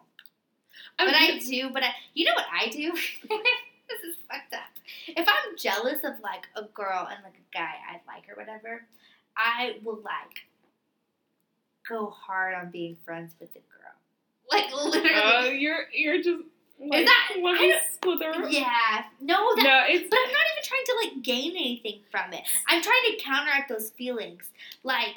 [0.98, 1.70] I but I do.
[1.70, 2.92] But I, you know what I do?
[3.30, 4.62] this is fucked up.
[5.08, 8.84] If I'm jealous of like a girl and like a guy I like or whatever,
[9.38, 10.48] I will like
[11.88, 13.94] go hard on being friends with the girl.
[14.52, 15.14] Like literally.
[15.16, 16.44] uh, you're you're just
[16.80, 18.50] like is that- I slither.
[18.50, 19.04] yeah.
[19.20, 22.42] No, that, No, it's But I'm not even trying to like gain anything from it.
[22.68, 24.44] I'm trying to counteract those feelings.
[24.84, 25.16] Like,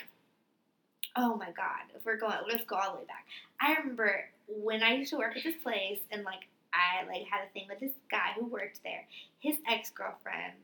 [1.16, 3.26] oh my god, if we're going, let's go all the way back.
[3.60, 7.44] I remember when I used to work at this place, and like I like had
[7.48, 9.04] a thing with this guy who worked there.
[9.40, 10.54] His ex girlfriend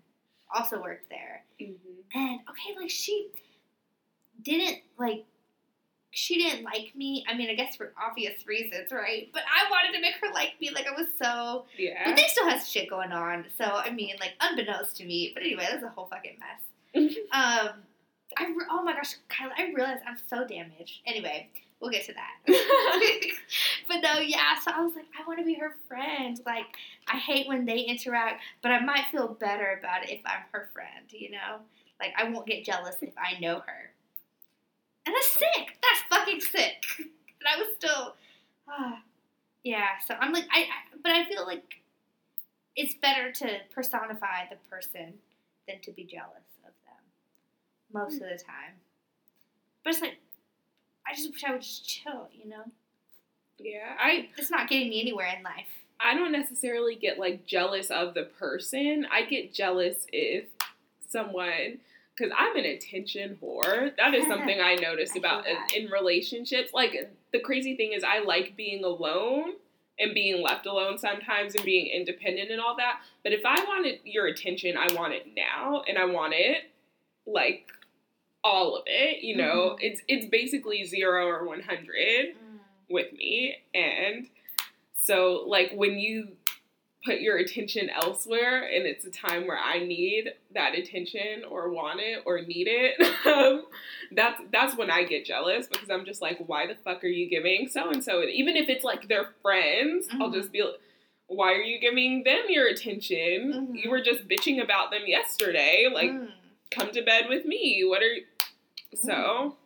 [0.55, 2.19] also worked there, Mm-hmm.
[2.19, 3.29] and okay, like she
[4.43, 5.25] didn't like.
[6.11, 7.25] She didn't like me.
[7.29, 9.29] I mean, I guess for obvious reasons, right?
[9.33, 10.71] But I wanted to make her like me.
[10.71, 12.03] Like I was so Yeah.
[12.07, 13.45] but they still have shit going on.
[13.59, 15.33] So I mean, like unbeknownst to me.
[15.35, 17.15] But anyway, that's a whole fucking mess.
[17.33, 17.69] um,
[18.37, 21.01] I re- oh my gosh, Kyla, I realized I'm so damaged.
[21.07, 21.49] Anyway,
[21.81, 22.33] we'll get to that.
[23.89, 24.59] but no, yeah.
[24.65, 26.41] So I was like, I want to be her friend.
[26.47, 26.65] Like
[27.07, 30.69] I hate when they interact, but I might feel better about it if I'm her
[30.73, 31.05] friend.
[31.11, 31.59] You know,
[32.01, 33.91] like I won't get jealous if I know her.
[35.09, 35.79] And that's sick.
[35.83, 36.85] That's fucking sick.
[37.41, 38.15] And I was still,
[38.69, 39.01] ah,
[39.63, 39.91] yeah.
[40.05, 41.63] So I'm like, I, I, but I feel like
[42.75, 45.15] it's better to personify the person
[45.69, 47.05] than to be jealous of them
[47.93, 48.75] most of the time.
[49.85, 50.19] But it's like,
[51.07, 52.65] I just wish I would just chill, you know?
[53.57, 53.95] yeah.
[54.01, 55.87] I It's not getting me anywhere in life.
[56.01, 59.07] I don't necessarily get like jealous of the person.
[59.13, 60.47] I get jealous if
[61.09, 61.79] someone
[62.19, 63.97] because I'm an attention whore.
[63.97, 66.73] That is something I notice I about feel in, relationships.
[66.73, 69.53] Like the crazy thing is, I like being alone
[69.99, 73.01] and being left alone sometimes and being independent and all that.
[73.23, 76.71] But if I wanted your attention, I want it now, and I want it
[77.27, 77.69] like
[78.45, 79.23] all of it.
[79.23, 79.79] You know, Mhm.
[79.81, 82.35] it's it's basically zero or one hundred
[82.89, 83.57] with me.
[83.75, 84.29] And
[84.95, 86.37] so, like, when you
[87.09, 92.01] put your attention elsewhere and it's a time where I need that attention or want
[92.01, 93.65] it or need it, um,
[94.13, 97.29] that's that's when I get jealous because I'm just like, why the fuck are you
[97.31, 98.23] giving so and so?
[98.25, 100.35] Even if it's like their friends, I'll Mhm.
[100.35, 100.75] just be like,
[101.29, 103.71] why are you giving them your attention?
[103.73, 103.83] Mhm.
[103.83, 105.89] You were just bitching about them yesterday.
[105.93, 106.31] Like, Mm.
[106.71, 107.85] come to bed with me.
[107.87, 108.25] What are you?
[108.95, 109.57] So,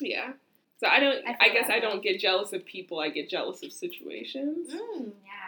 [0.00, 0.32] yeah.
[0.80, 1.26] So I don't.
[1.26, 3.00] I I, guess I don't get jealous of people.
[3.00, 4.72] I get jealous of situations.
[4.72, 5.47] Mm, yeah.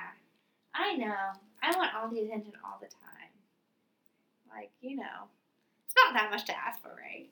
[0.80, 1.14] I know.
[1.62, 3.28] I want all the attention all the time.
[4.50, 5.28] Like, you know,
[5.84, 7.28] it's not that much to ask for, right?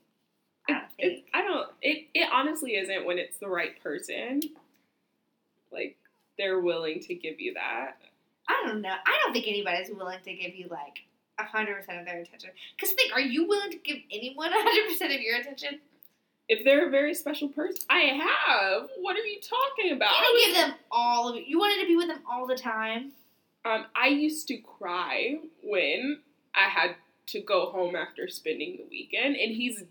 [0.69, 1.25] I don't It, think.
[1.33, 1.69] I don't.
[1.81, 2.07] It.
[2.15, 4.43] It honestly isn't when it's the right person.
[5.73, 5.97] Like
[6.37, 7.97] they're willing to give you that.
[8.49, 8.91] I don't know.
[9.07, 11.01] I don't think anybody's willing to give you like
[11.39, 12.51] hundred percent of their attention.
[12.77, 15.81] Because think, are you willing to give anyone hundred percent of your attention?
[16.49, 18.89] If they're a very special person, I have.
[19.01, 20.13] What are you talking about?
[20.19, 21.47] You give them all of it.
[21.47, 23.13] You wanted to be with them all the time.
[23.65, 26.21] Um, I used to cry when
[26.55, 26.95] I had
[27.29, 29.85] to go home after spending the weekend, and he's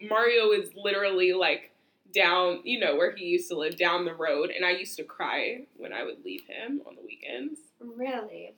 [0.00, 1.70] Mario is literally like
[2.12, 5.04] down, you know, where he used to live down the road, and I used to
[5.04, 7.60] cry when I would leave him on the weekends.
[7.80, 8.54] Really?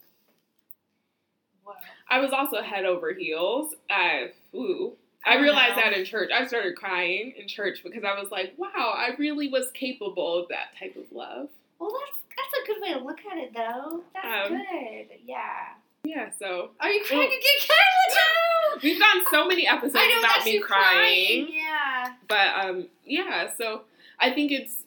[1.65, 1.75] Whoa.
[2.09, 3.75] I was also head over heels.
[3.91, 5.83] I, ooh, I Oh, realized no.
[5.83, 6.31] that in church.
[6.35, 10.49] I started crying in church because I was like, wow, I really was capable of
[10.49, 11.49] that type of love.
[11.79, 14.03] Well, that's that's a good way to look at it, though.
[14.15, 15.07] That's Um, good.
[15.25, 15.75] Yeah.
[16.05, 18.81] Yeah, so Are you crying Well- again, Kyla?
[18.83, 21.49] we've gotten so many episodes know about me you crying.
[21.51, 22.15] Yeah.
[22.29, 23.83] but um yeah so
[24.19, 24.83] i think it's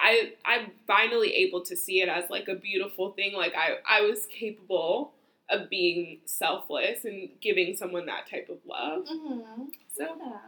[0.00, 4.00] i i'm finally able to see it as like a beautiful thing like i i
[4.00, 5.12] was capable
[5.50, 9.64] of being selfless and giving someone that type of love Mm-hmm.
[9.94, 10.38] so Yeah.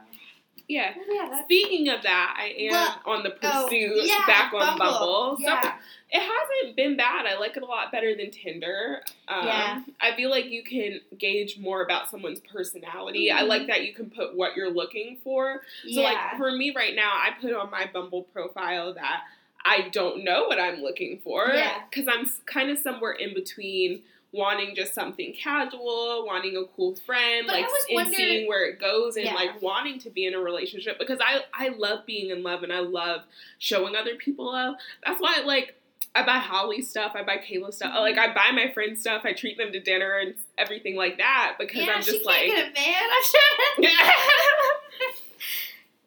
[0.68, 1.42] Yeah Yeah.
[1.44, 4.78] Speaking of that i am Well, on the oh, pursuit yeah, back on Bumble.
[4.78, 5.74] bumble, so Yeah.
[6.10, 9.82] it hasn't been bad i like it a lot better than tinder um, Yeah.
[10.00, 13.48] i feel like you can gauge more about someone's personality i Mhm.
[13.48, 16.02] like that you can put what you're looking for so yeah.
[16.02, 19.22] like for me right now, I put on my Bumble profile that
[19.66, 21.82] I don't know what I'm looking for Yeah.
[21.90, 24.02] because I'm kind of somewhere in between
[24.34, 28.80] wanting just something casual, wanting a cool friend, But like and wondered- seeing where it
[28.80, 29.34] goes, and Yeah.
[29.34, 32.72] like wanting to be in a relationship because I I love being in love and
[32.72, 33.22] I love
[33.58, 34.74] showing other people love.
[35.06, 35.74] That's why like.
[36.16, 37.10] I buy Holly stuff.
[37.16, 37.90] I buy Kayla stuff.
[37.92, 38.00] Mhm.
[38.00, 39.22] Like I buy my friends stuff.
[39.24, 42.52] I treat them to dinner and everything like that because yeah, I'm just like, a
[42.52, 42.70] man.
[42.76, 43.90] I'm sure.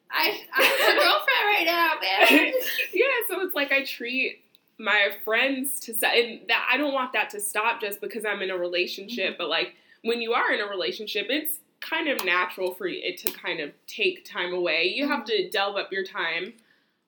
[0.10, 2.54] I, I'm her girlfriend right now, man.
[2.94, 4.42] yeah, so it's like I treat
[4.80, 8.42] my friends to set, and that I don't want that to stop just because I'm
[8.42, 9.32] in a relationship.
[9.34, 9.38] Mm-hmm.
[9.38, 13.32] But like when you are in a relationship, it's kind of natural for it to
[13.34, 14.86] kind of take time away.
[14.96, 15.44] You have Mm-hmm.
[15.46, 16.54] to delve up your time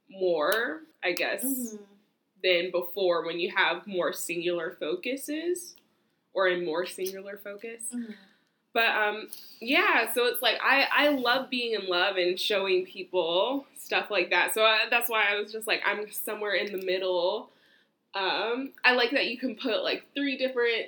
[0.10, 1.79] more, I guess, Mhm.
[2.43, 5.75] than before when you have more singular focuses
[6.34, 7.84] or a more singular focus.
[7.93, 8.15] Mhm.
[8.73, 9.29] But um,
[9.60, 14.29] yeah, so it's like I I love being in love and showing people stuff like
[14.29, 14.53] that.
[14.53, 17.49] So I, that's why I was just like I'm somewhere in the middle.
[18.15, 20.88] Um, I like that you can put like three different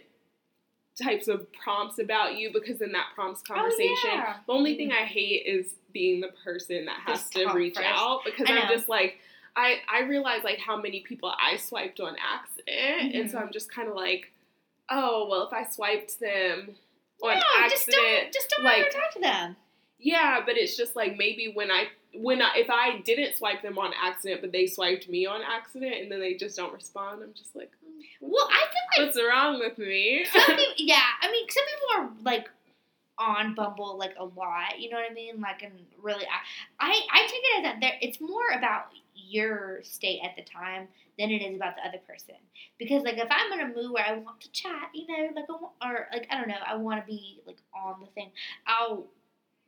[1.02, 3.96] types of prompts about you because then that prompts conversation.
[4.12, 4.36] Oh, yeah.
[4.46, 7.88] The only thing I hate is being the person that has Just to reach first.
[7.88, 9.20] out because I'm just like
[9.56, 13.42] I I realize like how many people I swiped on accident, and so Mhm.
[13.44, 14.32] I'm just kind of like,
[14.90, 16.76] oh well, if I swiped them
[17.22, 19.56] on no, accident, just don't just don't like ever talk to them.
[20.00, 23.78] yeah, but it's just like maybe when I when I if I didn't swipe them
[23.78, 27.34] on accident, but they swiped me on accident, and then they just don't respond, I'm
[27.34, 27.72] just like,
[28.20, 30.26] what's, Well, I feel like what's wrong with me?
[30.32, 32.50] some people, yeah, I mean, some people are like
[33.18, 34.80] on Bumble like a lot.
[34.80, 35.40] You know what I mean?
[35.42, 37.94] Like, and really, I I, I take it as that there.
[38.02, 42.36] It's more about your state at the time than it is about the other person.
[42.80, 45.46] Because like, if I'm in a mood where I want to chat, you know, like,
[45.50, 48.32] I want, or like I don't know, I want to be like on the thing,
[48.68, 49.06] I'll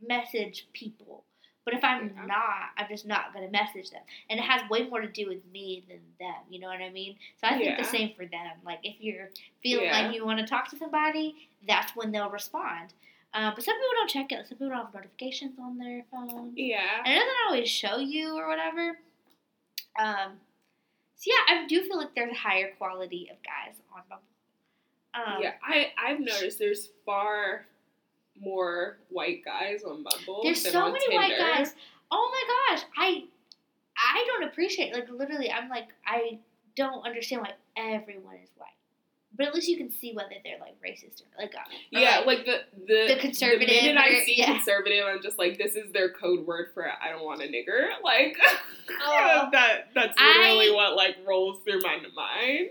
[0.06, 1.24] message people.
[1.66, 2.26] But if I'm Yeah.
[2.26, 5.46] not, I'm just not gonna message them, and it has way more to do with
[5.46, 6.36] me than them.
[6.50, 7.18] You know what I mean?
[7.38, 8.52] So I think the same for them.
[8.66, 9.30] Like if you're
[9.62, 10.02] feeling Yeah.
[10.08, 12.94] like you want to talk to somebody, that's when they'll respond.
[13.34, 14.46] Uh, but some people don't check it.
[14.48, 18.38] Some people don't have notifications on their phone, yeah, and it doesn't always show you
[18.38, 19.00] or whatever.
[19.98, 20.40] Um,
[21.16, 24.24] so yeah, I do feel like there's a higher quality of guys on Bumble.
[25.16, 25.54] Um, yeah.
[25.64, 27.66] I I've noticed there's far
[28.40, 30.42] more white guys on Bumble.
[30.44, 31.74] There's so many white guys.
[32.12, 33.24] Oh my gosh, I
[33.98, 35.52] I don't appreciate like literally.
[35.52, 36.40] I'm like I
[36.76, 38.70] don't understand why everyone is white.
[39.36, 42.18] But at least you can see whether they're like racist or like uh, or, Yeah,
[42.20, 44.54] like, like the the The conservative The minute I see yeah.
[44.54, 47.88] conservative, I'm just like, this is their code word for I don't want a nigger.
[48.04, 48.38] Like
[49.02, 49.50] Oh.
[49.52, 49.90] that.
[49.96, 52.70] That's I- literally what like rolls through my mind.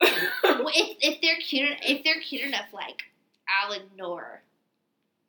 [0.00, 3.02] If if they're cute if they're cute enough, like
[3.48, 4.42] I'll ignore.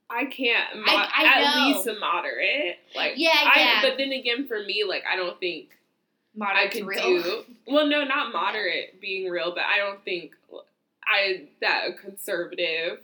[0.10, 0.78] I can't.
[0.78, 1.68] Mo- I- I at know.
[1.68, 2.78] least a moderate.
[2.96, 3.82] Like Yeah, I, yeah.
[3.82, 5.70] But then again, for me, like I don't think
[6.36, 7.02] moderate I could real.
[7.04, 7.44] do.
[7.68, 10.32] Well, no, not moderate being real, but I don't think
[11.06, 13.00] I that conservative.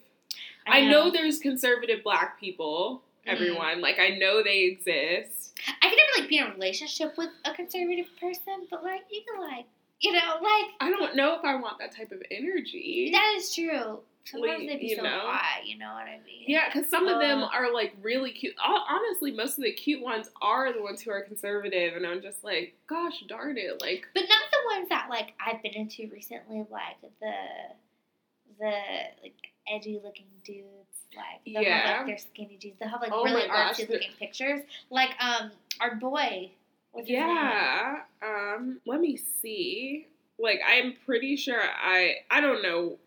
[0.67, 3.03] I know there's conservative black people.
[3.27, 3.31] Mhm.
[3.31, 5.57] Everyone, like I know they exist.
[5.81, 9.21] I could never like be in a relationship with a conservative person, but like you
[9.31, 9.65] can like
[10.01, 13.09] you know like I don't know if I want that type of energy.
[13.13, 13.99] that is true.
[14.25, 15.19] Sometimes Like, they be you so know?
[15.21, 16.45] hot, you know what I mean?
[16.47, 18.55] Yeah, because some of them Uh, are like really cute.
[18.57, 22.21] Hon- Honestly, most of the cute ones are the ones who are conservative, and I'm
[22.21, 26.09] just like, gosh darn it, like But not the ones that like I've been into
[26.11, 27.33] recently, like the
[28.59, 28.73] the
[29.21, 29.35] like
[29.71, 30.67] edgy looking dudes,
[31.15, 31.97] like they'll have Yeah.
[31.97, 32.77] like their skinny jeans.
[32.79, 34.61] They'll have like Oh really my gosh, artsy the- looking pictures.
[34.89, 36.51] Like um our boy.
[36.91, 37.27] What's his name?
[37.27, 37.95] yeah.
[38.23, 40.07] Um, let me see.
[40.39, 42.97] Like, I'm pretty sure I I don't know.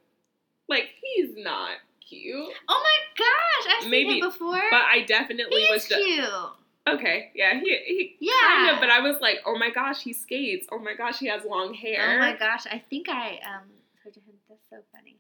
[0.69, 1.77] Like, he's not
[2.07, 4.63] cute, Oh my gosh, I've seen him before.
[4.71, 5.87] but I definitely he was.
[5.89, 6.95] the- cute.
[6.99, 8.33] okay, yeah, he he Yeah.
[8.47, 8.81] kind of.
[8.81, 10.67] But I was like, oh my gosh, he skates.
[10.73, 12.17] Oh my gosh, he has long hair.
[12.17, 13.69] Oh my gosh, I think I um
[14.05, 14.23] heard him.
[14.49, 15.17] That's so funny.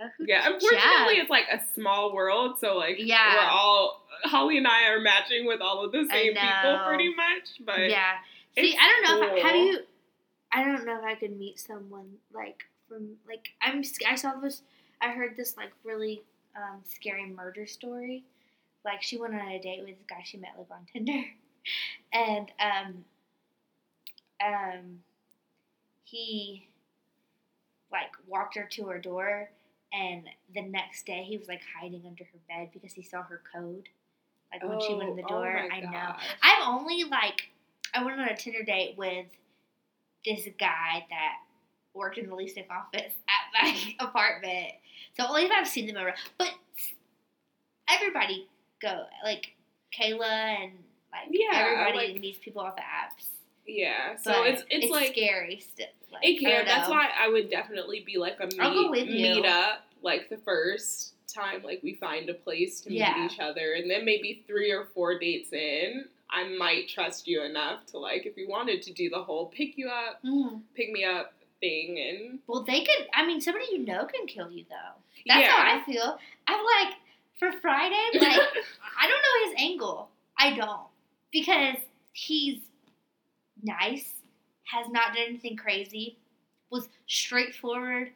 [0.00, 1.22] Oh, Yeah, unfortunately, Jeff.
[1.22, 3.34] it's like a small world, so like Yeah.
[3.34, 7.48] we're all Holly and I are matching with all of the same people pretty much.
[7.64, 8.14] But yeah.
[8.56, 9.26] See, I don't know.
[9.36, 9.78] If I, how do you?
[10.52, 13.82] I don't know if I could meet someone like from like I'm.
[14.08, 14.62] I saw this.
[15.00, 16.22] I heard this like really
[16.56, 18.24] um, scary murder story.
[18.84, 21.24] Like she went on a date with this guy she met like on Tinder,
[22.12, 23.04] and um,
[24.44, 25.00] um,
[26.04, 26.66] he
[27.92, 29.50] like walked her to her door,
[29.92, 30.24] and
[30.54, 33.88] the next day he was like hiding under her bed because he saw her code.
[34.52, 36.16] Like when she went in the Oh, oh door, my I know.
[36.42, 37.50] I've only like
[37.94, 39.26] I went on a Tinder date with
[40.24, 41.36] this guy that
[41.98, 44.72] worked in the leasing office at my apartment.
[45.18, 46.16] So only if I've seen them around.
[46.38, 46.52] But
[47.90, 48.46] everybody
[48.80, 49.54] go like
[49.98, 50.22] Kayla
[50.62, 50.72] and
[51.12, 53.26] like Yeah, everybody like- meets people off the apps.
[53.66, 55.86] Yeah, so But it's it's, like scary still.
[56.10, 56.64] Like, it can.
[56.64, 56.94] That's know.
[56.94, 59.34] why I would definitely be like a meet, I'll go with you.
[59.34, 63.12] meet up like the first time like we find a place to Yeah.
[63.18, 66.06] meet each other, and then maybe three or four dates in.
[66.30, 69.76] I might trust you enough to like if you wanted to do the whole pick
[69.76, 70.62] you up, Mhm.
[70.74, 73.06] pick me up thing, and Well, they could.
[73.14, 74.94] I mean, somebody you know can kill you though.
[75.26, 75.50] That's yeah.
[75.50, 76.18] how I feel.
[76.46, 76.94] I'm like
[77.38, 78.40] for Friday, like
[79.00, 80.08] I don't know his angle.
[80.38, 80.86] I don't
[81.32, 81.76] because
[82.12, 82.58] he's
[83.62, 84.12] nice,
[84.72, 86.16] has not done anything crazy,
[86.70, 88.10] was straightforward,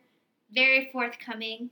[0.55, 1.71] very forthcoming.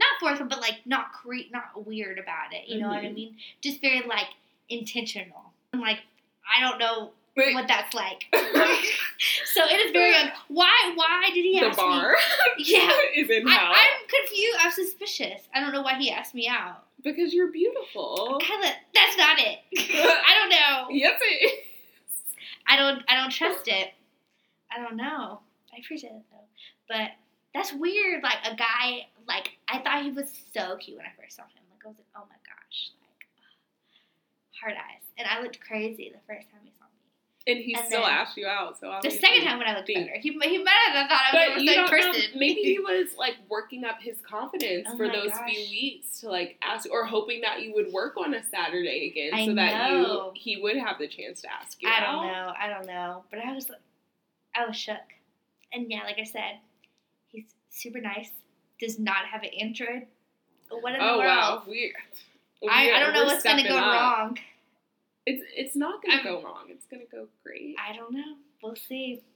[0.00, 2.68] Not forthcoming, but like not cre- not weird about it.
[2.68, 3.14] You know what I Mhm.
[3.14, 3.36] mean?
[3.60, 4.28] Just very like
[4.68, 5.52] intentional.
[5.72, 5.98] I'm like
[6.56, 7.12] I don't know
[7.54, 8.26] What that's like.
[8.32, 11.84] so it is very un- why why did he the ask me?
[11.84, 12.16] The bar
[12.58, 12.90] Yeah.
[13.16, 14.58] is in hell I, I'm confused.
[14.60, 15.42] I'm suspicious.
[15.54, 16.84] I don't know why he asked me out.
[17.02, 18.38] because you're beautiful.
[18.42, 19.58] Kyla, that's not it.
[19.78, 20.88] I don't know.
[20.90, 21.64] Yes, it.
[22.66, 23.02] I don't.
[23.08, 23.92] I don't trust it.
[24.70, 25.40] I don't know.
[25.74, 26.44] I appreciate it though,
[26.88, 27.10] but
[27.54, 28.22] that's weird.
[28.22, 29.06] Like a guy.
[29.26, 31.62] Like I thought he was so cute when I first saw him.
[31.70, 33.26] Like I was like, oh my gosh, like
[34.60, 36.87] hard eyes, and I looked crazy the first time he saw me.
[37.48, 38.78] And he And still asked you out.
[38.78, 41.48] So The second time when I looked Think- better, he, he might have thought I
[41.56, 41.90] was the don't know.
[41.90, 42.22] person.
[42.38, 45.50] Maybe he was like working up his confidence Oh for those gosh.
[45.50, 49.32] few weeks to like ask, or hoping that you would work on a Saturday again,
[49.34, 52.12] I so that you he would have the chance to ask you I out.
[52.22, 52.52] don't know.
[52.60, 53.24] I don't know.
[53.30, 53.70] But I was,
[54.54, 54.96] I was shook.
[55.72, 56.58] And yeah, like I said,
[57.28, 58.30] he's super nice.
[58.78, 60.06] Does not have an Android.
[60.70, 61.28] What in Oh the world?
[61.28, 61.94] wow, we.
[62.60, 64.18] we I, I don't know we're what's gonna go up.
[64.18, 64.38] wrong.
[65.30, 66.64] It's it's not gonna I'm- go wrong.
[66.68, 67.76] It's gonna go great.
[67.78, 68.34] I don't know.
[68.62, 69.20] We'll see.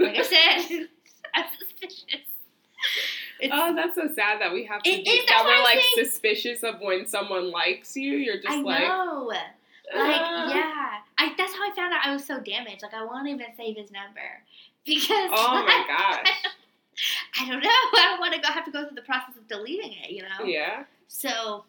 [0.00, 0.86] Like I said,
[1.34, 2.04] I'm suspicious.
[3.40, 5.42] It's, oh, that's so sad that we have to It do that.
[5.44, 6.06] We're like saying.
[6.06, 8.12] suspicious of when someone likes you.
[8.14, 9.24] You're just I like, know.
[9.28, 9.40] Like,
[9.92, 10.98] "Uh." yeah.
[11.18, 12.82] I that's how I found out I was so damaged.
[12.84, 14.20] Like I won't even save his number.
[14.86, 16.32] Because Oh my like, gosh.
[17.40, 17.68] I don't know.
[17.68, 20.22] I don't want to go have to go through the process of deleting it, you
[20.22, 20.44] know?
[20.44, 20.84] Yeah.
[21.08, 21.64] So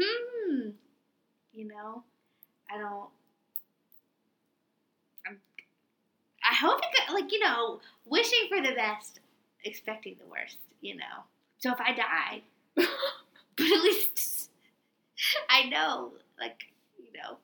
[0.00, 0.68] hmm.
[1.60, 2.02] You know?
[2.72, 3.10] I don't
[5.26, 5.38] I'm
[6.42, 9.20] I hope it go, like, you know, wishing for the best,
[9.64, 11.24] expecting the worst, you know.
[11.58, 12.42] So if I die,
[12.74, 12.86] but
[13.66, 14.50] at least
[15.50, 16.62] I know, like,
[16.98, 17.36] you know,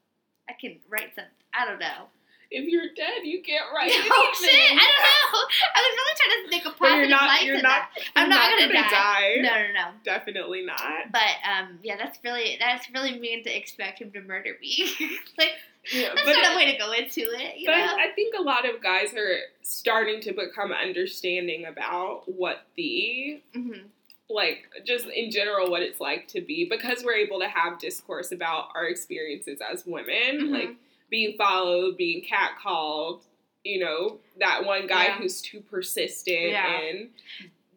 [0.48, 1.32] I can write something.
[1.52, 2.06] I don't know.
[2.50, 4.50] If you're dead, you can't write Oh shit!
[4.54, 5.40] I don't know.
[5.74, 7.44] I was really trying to make a But positive you're not.
[7.44, 7.82] You're not.
[8.14, 8.90] I'm you're not, gonna, die.
[8.90, 9.34] die.
[9.40, 9.86] No, no, no.
[10.04, 11.10] Definitely not.
[11.12, 14.88] But um, yeah, that's really that's really mean to expect him to murder me.
[15.38, 15.50] like
[15.92, 17.96] Yeah, that's not a way to go into it, you But know?
[17.96, 23.72] I think a lot of guys are starting to become understanding about what the hmm
[24.28, 28.32] like just in general what it's like to be because we're able to have discourse
[28.32, 30.50] about our experiences as women, Mhm.
[30.50, 30.70] like
[31.10, 33.22] being followed, being catcalled,
[33.64, 35.18] you know, that one guy Yeah.
[35.18, 36.80] who's too persistent Yeah.
[36.80, 37.10] and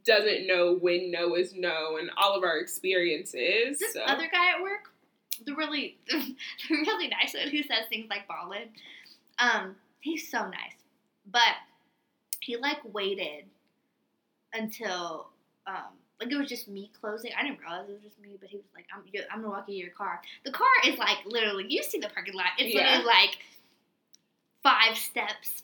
[0.06, 3.78] doesn't know when no is no and all of our experiences.
[3.80, 4.92] This so other guy at work,
[5.46, 6.36] the really the
[6.70, 8.70] really nice one who says things like ballin.
[9.38, 10.76] Um, he's so nice,
[11.32, 11.56] but
[12.42, 13.46] he like waited
[14.54, 15.28] until
[15.68, 17.32] um like it was just me closing.
[17.38, 19.66] I didn't realize it was just me, but he was like, "I'm I'm gonna walk
[19.68, 22.48] you to your car." The car is like literally you see the parking lot.
[22.58, 22.82] It's Yeah.
[22.98, 23.38] literally like
[24.64, 25.64] five steps,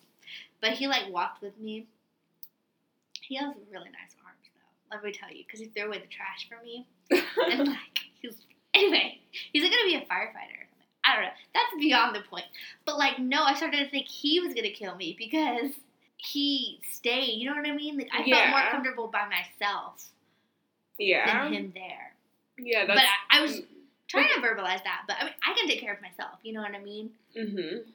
[0.62, 1.88] but he like walked with me.
[3.22, 4.96] He has really nice arms though.
[4.96, 8.36] Let me tell you, because he threw away the trash for me and like he's
[8.74, 9.20] anyway,
[9.52, 10.64] he's like, gonna be a firefighter.
[11.04, 11.30] I don't know.
[11.54, 12.46] That's beyond the point.
[12.86, 15.72] But like, no, I started to think he was gonna kill me because
[16.18, 17.34] he stayed.
[17.34, 17.98] You know what I mean?
[17.98, 20.12] Like I felt more comfortable by myself
[20.98, 21.44] yeah.
[21.44, 22.14] than him there.
[22.58, 23.62] Yeah, But I, I was
[24.08, 25.04] trying to verbalize that.
[25.08, 26.40] But I mean, I can take care of myself.
[26.44, 27.10] You know what I mean?
[27.38, 27.90] Mm-hmm.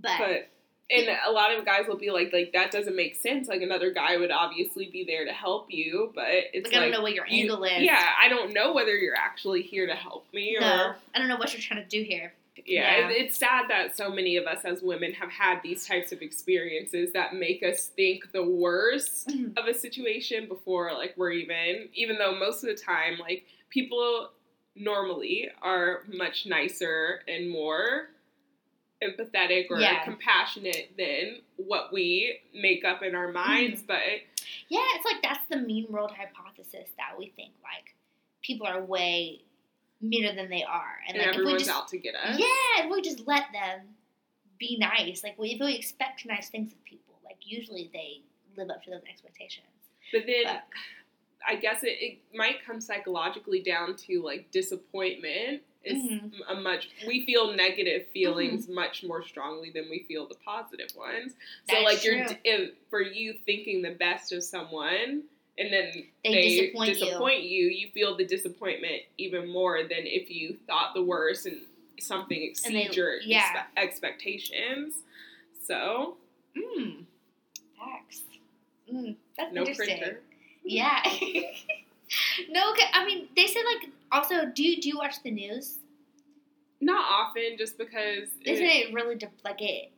[0.00, 0.48] But, But
[0.90, 3.46] and a lot of guys will be like, like that doesn't make sense.
[3.46, 6.80] Like another guy would obviously be there to help you, but it's like, like, I
[6.80, 7.82] don't know what your you- angle is.
[7.82, 11.36] yeah, I don't know whether you're actually here to help me or I don't know
[11.36, 12.32] what you're trying to do here.
[12.66, 12.98] Yeah.
[12.98, 13.08] Yeah.
[13.10, 17.12] It's sad that so many of us as women have had these types of experiences
[17.12, 19.56] that make us think the worst Mhm.
[19.58, 21.88] of a situation before like we're even.
[21.94, 24.30] Even though most of the time, like people
[24.74, 28.10] normally are much nicer and more
[29.02, 30.02] empathetic or Yeah.
[30.04, 33.82] compassionate than what we make up in our minds.
[33.82, 34.02] But
[34.68, 37.94] Yeah, it's like that's the mean world hypothesis that we think like
[38.42, 39.42] people are way
[40.00, 42.38] meaner than they are, and, and, like if we everyone's just out to get us.
[42.38, 43.80] yeah, if we just let them
[44.58, 48.22] be nice, like we, if we expect nice things of people, like usually they
[48.56, 49.66] live up to those expectations.
[50.12, 50.64] But then But-
[51.46, 56.32] I guess it, it might come psychologically down to like disappointment is Mhm.
[56.48, 58.74] a much we feel negative feelings Mm-hmm.
[58.74, 61.34] much more strongly than we feel the positive ones.
[61.68, 65.22] So That is like you're if, for you thinking the best of someone
[65.58, 65.92] and then
[66.24, 66.94] They they, disappoint you.
[67.04, 71.58] disappoint you, you feel the disappointment even more than if you thought the worst and
[72.00, 73.42] something exceeds your yeah.
[73.76, 74.94] expe- expectations.
[75.66, 76.16] So
[76.56, 77.04] Mm.
[77.78, 78.22] Facts.
[78.92, 79.98] Mm, that's no interesting.
[79.98, 80.20] printer.
[80.64, 81.02] Yeah.
[82.50, 85.78] no, I mean they said like also do you do you watch the news?
[86.80, 89.90] Not often, just because Isn't it really de- like it?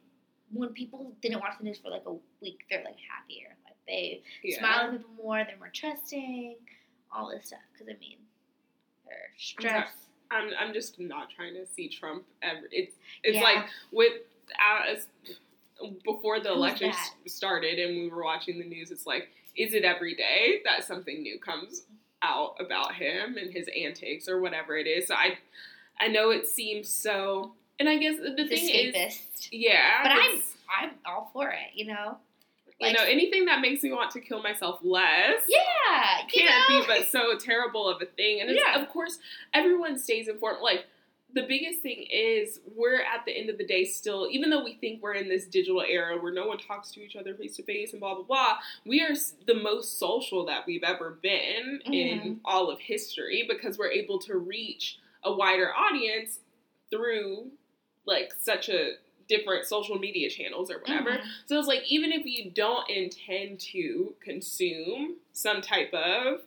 [0.53, 3.55] When people didn't watch the news for like a week, they're like happier.
[3.91, 4.59] They yeah.
[4.59, 5.45] smile at people more.
[5.45, 6.55] They're more trusting.
[7.13, 7.59] All this stuff.
[7.73, 8.19] Because I mean,
[9.05, 9.95] they're stressed.
[10.31, 12.69] I'm I'm just not trying to see Trump ever.
[12.71, 13.43] It's it's Yeah.
[13.43, 14.13] like with
[14.89, 15.07] as
[16.05, 17.31] before the Who's election that?
[17.31, 18.91] started and we were watching the news.
[18.91, 21.83] It's like, is it every day that something new comes
[22.23, 25.09] out about him and his antics or whatever it is?
[25.09, 25.39] So I
[25.99, 30.43] I know it seems so, and I guess the The thing is, yeah, But I'm
[30.81, 31.75] I'm all for it.
[31.75, 32.19] You know.
[32.81, 35.43] You know anything that makes me want to kill myself less.
[35.49, 36.27] Yeah.
[36.33, 36.81] Can't know?
[36.81, 38.41] be but so terrible of a thing.
[38.41, 38.81] And it's, Yeah.
[38.81, 39.19] of course,
[39.53, 40.61] everyone stays informed.
[40.63, 40.87] Like
[41.35, 44.75] the biggest thing is we're at the end of the day still, even though we
[44.75, 47.63] think we're in this digital era where no one talks to each other face to
[47.63, 48.57] face and blah blah blah,
[48.87, 49.15] we are
[49.47, 52.33] the most social that we've ever been in mm-hmm.
[52.45, 56.41] all of history because we're able to reach a wider audience
[56.91, 57.51] through
[58.07, 58.93] like such a
[59.31, 61.13] different social media channels or whatever.
[61.13, 61.25] Mhm.
[61.47, 66.43] So it's like even if you don't intend to consume some type of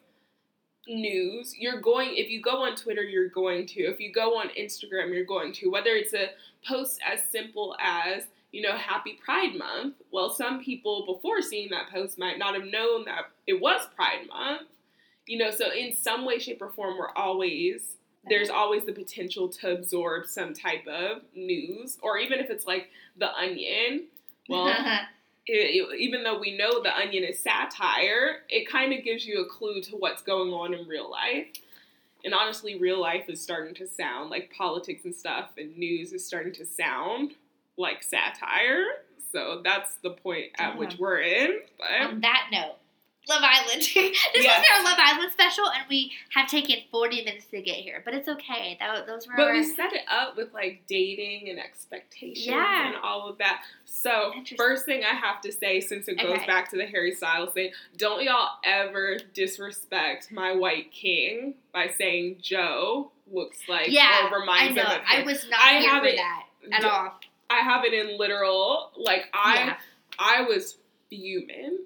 [0.86, 3.82] news, you're going if you go on Twitter, you're going to.
[3.84, 5.70] If you go on Instagram, you're going to.
[5.70, 6.32] Whether it's a
[6.68, 9.96] post as simple as, you know, happy Pride Month.
[10.12, 14.28] Well, some people before seeing that post might not have known that it was Pride
[14.28, 14.68] Month.
[15.26, 17.96] You know, so in some way, shape, or form, we're always
[18.30, 22.90] there's always the potential to absorb some type of news, or even if it's like
[23.18, 24.06] the onion.
[24.50, 24.76] Well, it,
[25.48, 29.46] it- even though we know the onion is satire, it kind of gives you a
[29.46, 31.48] clue to what's going on in real life.
[32.26, 36.26] And honestly, real life is starting to sound like politics and stuff, and news is
[36.26, 37.34] starting to sound
[37.78, 38.86] like satire.
[39.34, 41.60] So that's the point at which we're in.
[41.78, 42.76] But On that note,
[43.30, 43.82] Love Island.
[43.94, 43.94] this
[44.36, 44.60] Yes.
[44.60, 48.14] was our Love Island special, and we have taken 40 minutes to get here, but
[48.14, 48.76] it's okay.
[48.80, 49.54] That, those were But our.
[49.54, 52.88] we set it up with like dating and expectations Yeah.
[52.88, 53.64] and all of that.
[53.86, 56.46] So first thing I have to say, since it goes Okay.
[56.46, 62.38] back to the Harry Styles thing, don't y'all ever disrespect my white king by saying
[62.42, 66.02] Joe looks like yeah, or I reminds him of I was not I here have
[66.04, 67.20] for it- that at all.
[67.50, 68.92] I have it in literal.
[68.98, 69.78] Like I, Yeah.
[70.20, 70.78] I was
[71.10, 71.80] fuming.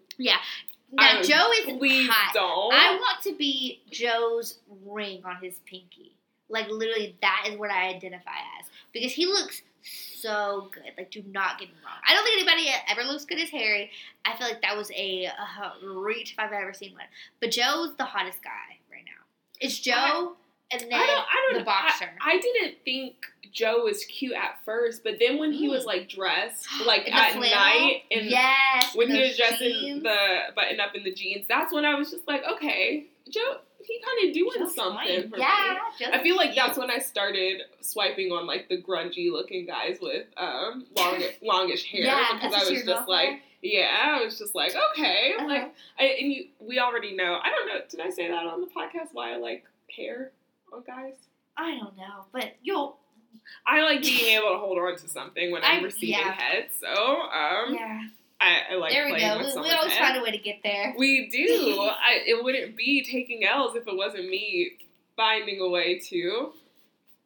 [0.92, 2.34] Now, I- Joe is Please hot.
[2.34, 2.74] don't.
[2.74, 6.14] I want to be Joe's ring on his pinky.
[6.50, 8.32] Like literally, that is what I identify
[8.62, 10.92] as because he looks so good.
[10.98, 11.98] Like, do not get me wrong.
[12.08, 13.92] I don't think anybody ever looks good as Harry.
[14.26, 17.04] I feel like that was a, uh reach if I've ever seen one.
[17.42, 19.24] But Joe's the hottest guy right now.
[19.60, 20.36] It's Joe
[20.72, 21.26] and then I don't.
[21.26, 21.60] I don't.
[21.60, 22.10] the boxer.
[22.22, 23.16] I, I didn't think
[23.52, 25.72] Joe was cute at first, but then when he Mm.
[25.72, 27.42] was like dressed, like at flannel?
[27.50, 31.72] night, and yes, when he was dressed in the button up in the jeans, that's
[31.74, 35.78] when I was just like, okay, Joe, he kind of doing Joe's something yeah,
[36.12, 40.26] I feel like that's when I started swiping on like the grungy looking guys with
[40.36, 44.74] um long longish hair yeah, because I was just like, yeah, I was just like,
[44.92, 45.70] okay, like Uh-huh.
[46.00, 47.40] I, and you, we already know.
[47.42, 47.80] I don't know.
[47.90, 49.10] Did I say that on the podcast?
[49.14, 49.64] Why I like
[49.96, 50.32] hair
[50.74, 51.14] on guys?
[51.56, 52.98] I don't know, but you'll
[53.66, 56.32] I like being able to hold on to something when I'm I- receiving yeah.
[56.34, 56.70] head.
[56.80, 58.02] So um, yeah.
[58.40, 59.40] I, I like there we go.
[59.40, 60.00] We, we always head.
[60.00, 60.94] find a way to get there.
[60.98, 61.80] We do.
[61.82, 64.74] I, it wouldn't be taking L's if it wasn't me
[65.16, 66.52] finding a way to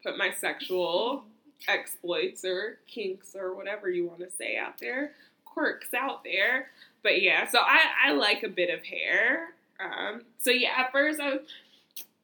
[0.03, 1.25] put my sexual
[1.67, 5.11] exploits or kinks or whatever you want to say out there,
[5.45, 6.69] quirks out there.
[7.03, 9.49] But yeah, so I, I like a bit of hair.
[9.79, 11.41] Um, so yeah, at first I was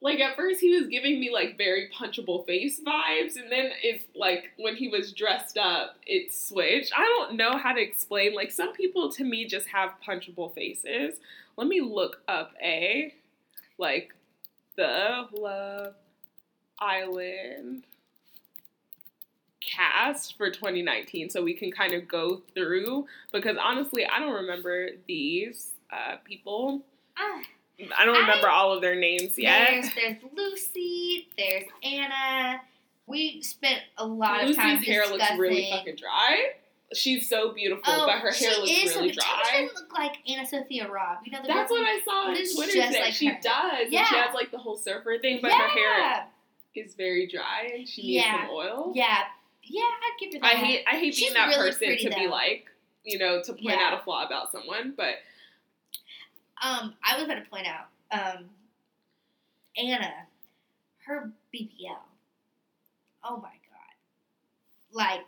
[0.01, 4.05] like, at first he was giving me like very punchable face vibes, and then it's
[4.15, 6.93] like when he was dressed up, it switched.
[6.95, 8.35] I don't know how to explain.
[8.35, 11.15] Like some people to me just have punchable faces.
[11.57, 13.13] Let me look up a
[13.79, 14.13] like
[14.75, 15.95] the Love
[16.79, 17.83] Island
[19.59, 24.89] cast for 2019 so we can kind of go through because honestly I don't remember
[25.07, 26.81] these uh, people.
[27.17, 27.41] Ah,
[27.97, 29.69] I don't I- remember all of their names yet.
[29.71, 31.28] There's, there's Lucy.
[31.38, 32.61] There's Anna.
[33.05, 36.47] We spent a lot Lucy's of time Lucy's hair looks really fucking dry.
[36.93, 39.25] She's so beautiful, Oh, but her hair looks is, really dry.
[39.51, 41.17] She doesn't look like AnnaSophia Robb.
[41.25, 43.38] You know the That's what I saw on Twitter just like she her.
[43.41, 43.82] does.
[43.84, 44.05] And Yeah.
[44.05, 45.57] she has like the whole surfer thing, but yeah.
[45.61, 46.25] her hair
[46.75, 48.41] is very dry and she needs Yeah.
[48.47, 48.91] some oil.
[48.95, 49.23] Yeah.
[49.63, 50.45] Yeah, I'd give her that.
[50.53, 52.67] I hate I hate She's being that really person pretty, to be like,
[53.03, 53.80] you know, to point Yeah.
[53.91, 55.15] out a flaw about someone, but
[56.64, 58.45] Um, I was about to point out, um,
[59.78, 60.12] Anna,
[61.05, 61.97] her BBL.
[63.24, 63.93] Oh my god!
[64.91, 65.26] Like,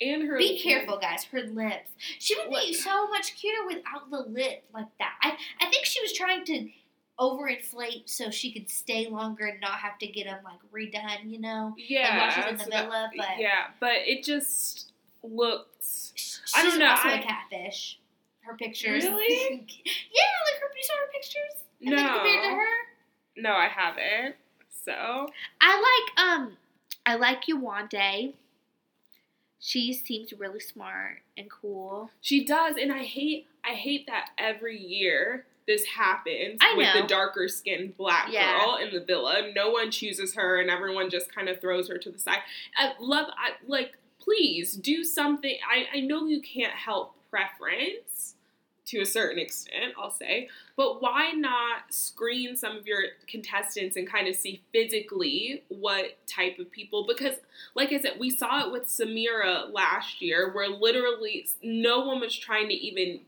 [0.00, 1.24] and her be careful, guys.
[1.24, 1.90] Her lips.
[2.18, 5.14] She would be so much cuter without the lip like that.
[5.22, 6.68] I I think she was trying to
[7.18, 11.30] overinflate so she could stay longer and not have to get them like redone.
[11.30, 14.90] You know, Yeah, like while she's in the so that- But yeah, but it just
[15.22, 17.98] looks I don't know, Also I- a catfish.
[18.42, 19.04] Her pictures.
[19.04, 19.50] Really?
[19.84, 20.70] yeah, like her.
[20.76, 21.64] You saw her pictures.
[21.80, 21.96] And No.
[21.96, 22.72] compared to her.
[23.36, 24.36] no, I haven't.
[24.84, 25.28] So
[25.60, 26.56] I like um
[27.06, 28.34] I like Yewande.
[29.60, 32.10] She seems really smart and cool.
[32.20, 37.06] She does, and I hate I hate that every year this happens I with the
[37.06, 38.58] darker skinned black Yeah.
[38.58, 39.52] girl in the villa.
[39.54, 42.40] No one chooses her, and everyone just kind of throws her to the side.
[42.76, 45.56] I love, I like, please do something.
[45.70, 48.34] I I know you can't help preference,
[48.84, 50.48] to a certain extent, I'll say.
[50.76, 56.58] But why not screen some of your contestants and kind of see physically what type
[56.58, 57.06] of people?
[57.08, 57.36] Because,
[57.74, 62.36] like I said, we saw it with Samira last year, where literally no one was
[62.36, 63.20] trying to even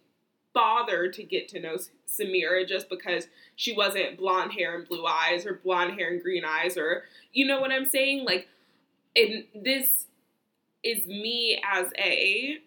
[0.52, 1.76] bother to get to know
[2.06, 3.26] Samira just because
[3.56, 7.02] she wasn't blonde hair and blue eyes or blonde hair and green eyes or
[7.32, 8.24] you know what I'm saying?
[8.24, 8.46] Like
[9.16, 10.06] and this
[10.84, 12.58] is me as a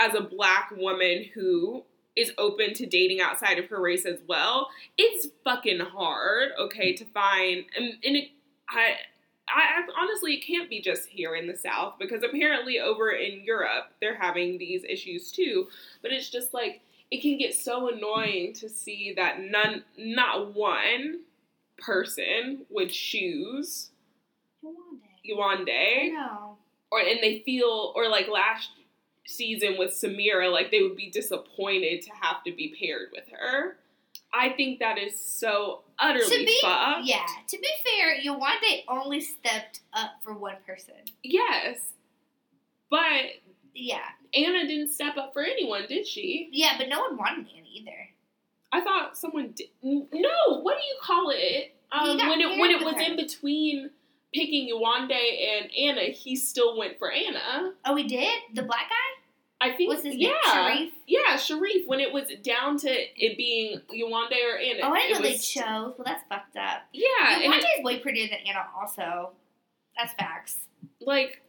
[0.00, 1.84] as a black woman who
[2.16, 4.68] is open to dating outside of her race as well.
[4.98, 8.30] It's fucking hard, okay, to find and, and it,
[8.68, 8.94] I
[9.52, 13.92] I, honestly, it can't be just here in the South because apparently over in Europe
[14.00, 15.68] they're having these issues too.
[16.02, 16.80] But it's just like
[17.10, 21.20] it can get so annoying to see that none, not one
[21.78, 23.90] person would choose
[24.64, 25.66] Yewande.
[25.66, 26.56] Yewande, No.
[26.92, 28.70] or and they feel, or like last
[29.30, 33.76] season with Samira, like they would be disappointed to have to be paired with her.
[34.32, 37.04] I think that is so utterly To be fucked.
[37.04, 40.94] yeah, to be fair, Yewande only stepped up for one person.
[41.24, 41.78] Yes,
[42.90, 43.22] but
[43.74, 44.02] Yeah,
[44.34, 46.48] Anna didn't step up for anyone, did she?
[46.52, 48.08] yeah, but no one wanted Anna either.
[48.72, 49.66] I thought someone did.
[49.82, 51.74] No, what do you call it?
[51.90, 53.00] Um, when it when it was her.
[53.00, 53.90] in between
[54.32, 57.72] picking Yewande and Anna, he still went for Anna.
[57.84, 59.19] Oh, we did the black guy.
[59.60, 59.90] I think.
[59.90, 60.88] What's his yeah, name?
[60.88, 60.90] Sherif.
[61.06, 61.86] Yeah, Sherif.
[61.86, 64.80] When it was down to it being Yewande or Anna.
[64.82, 65.94] Oh, I didn't know they chose.
[65.96, 66.82] Well, that's fucked up.
[66.92, 68.66] Yeah, and Yewande it, is way prettier than Anna.
[68.80, 69.30] Also,
[69.96, 70.58] that's facts.
[71.00, 71.42] like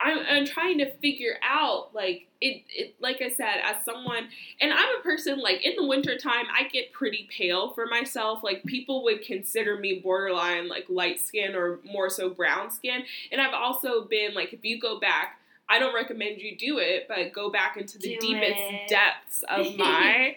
[0.00, 4.28] I'm, I'm trying to figure out like it, it like i said as someone
[4.60, 8.64] and i'm a person like in the wintertime i get pretty pale for myself like
[8.64, 13.54] people would consider me borderline like light skin or more so brown skin and i've
[13.54, 15.38] also been like if you go back
[15.68, 18.88] i don't recommend you do it but go back into the Do deepest it.
[18.88, 20.36] depths of my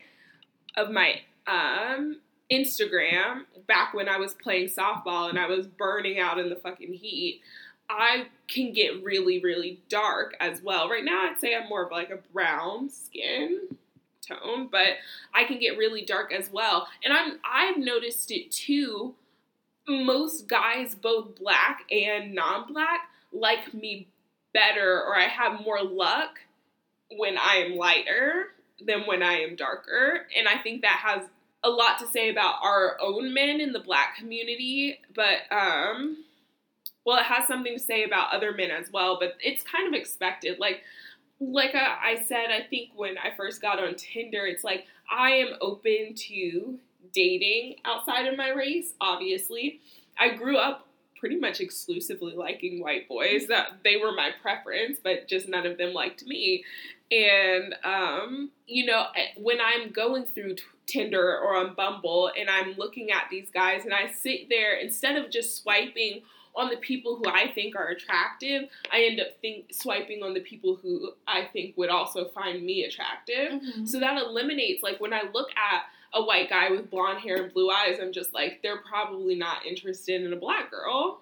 [0.75, 2.17] of my um
[2.51, 6.93] Instagram back when I was playing softball and I was burning out in the fucking
[6.93, 7.41] heat.
[7.89, 10.89] I can get really, really dark as well.
[10.89, 13.61] Right now, I'd say I'm more of like a brown skin
[14.25, 14.97] tone, but
[15.33, 16.87] I can get really dark as well.
[17.03, 19.15] And I'm I've noticed it too.
[19.87, 24.07] Most guys, both black and non-black, like me
[24.57, 26.39] better, or I have more luck
[27.11, 28.47] when I am lighter
[28.85, 30.25] than when I am darker.
[30.35, 31.27] And I think that has
[31.63, 36.23] a lot to say about our own men in the black community, but um
[37.05, 39.93] well, it has something to say about other men as well, but it's kind of
[39.93, 40.59] expected.
[40.59, 40.81] Like
[41.39, 45.49] like I, said, I think when I first got on Tinder, it's like I am
[45.61, 46.79] open to
[47.13, 49.79] dating outside of my race, obviously.
[50.17, 50.86] I grew up
[51.19, 53.47] pretty much exclusively liking white boys.
[53.47, 56.63] That they were my preference, but just none of them liked me.
[57.11, 59.05] And um, you know,
[59.37, 63.83] when I'm going through t- Tinder or on Bumble and I'm looking at these guys
[63.83, 66.21] and I sit there instead of just swiping
[66.55, 70.39] on the people who I think are attractive, I end up think swiping on the
[70.39, 73.61] people who I think would also find me attractive.
[73.61, 73.85] Mm-hmm.
[73.85, 75.83] So that eliminates like when I look at
[76.13, 79.65] a white guy with blonde hair and blue eyes, I'm just like they're probably not
[79.65, 81.21] interested in a black girl.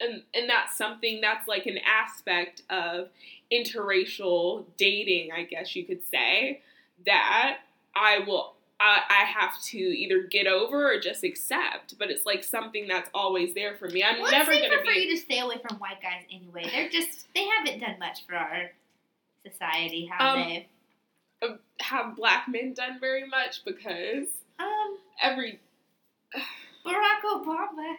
[0.00, 3.08] And and that's something that's like an aspect of
[3.52, 6.62] interracial dating, I guess you could say,
[7.06, 7.58] that
[7.94, 11.98] I will I, I have to either get over or just accept.
[11.98, 14.02] But it's like something that's always there for me.
[14.02, 16.70] I'm Well, never gonna safer for be you to stay away from white guys anyway.
[16.72, 18.70] They're just they haven't done much for our
[19.46, 20.68] society, have Um, they?
[21.80, 24.28] Have black men done very much because
[24.58, 25.60] Um, every
[26.86, 27.96] Barack Obama.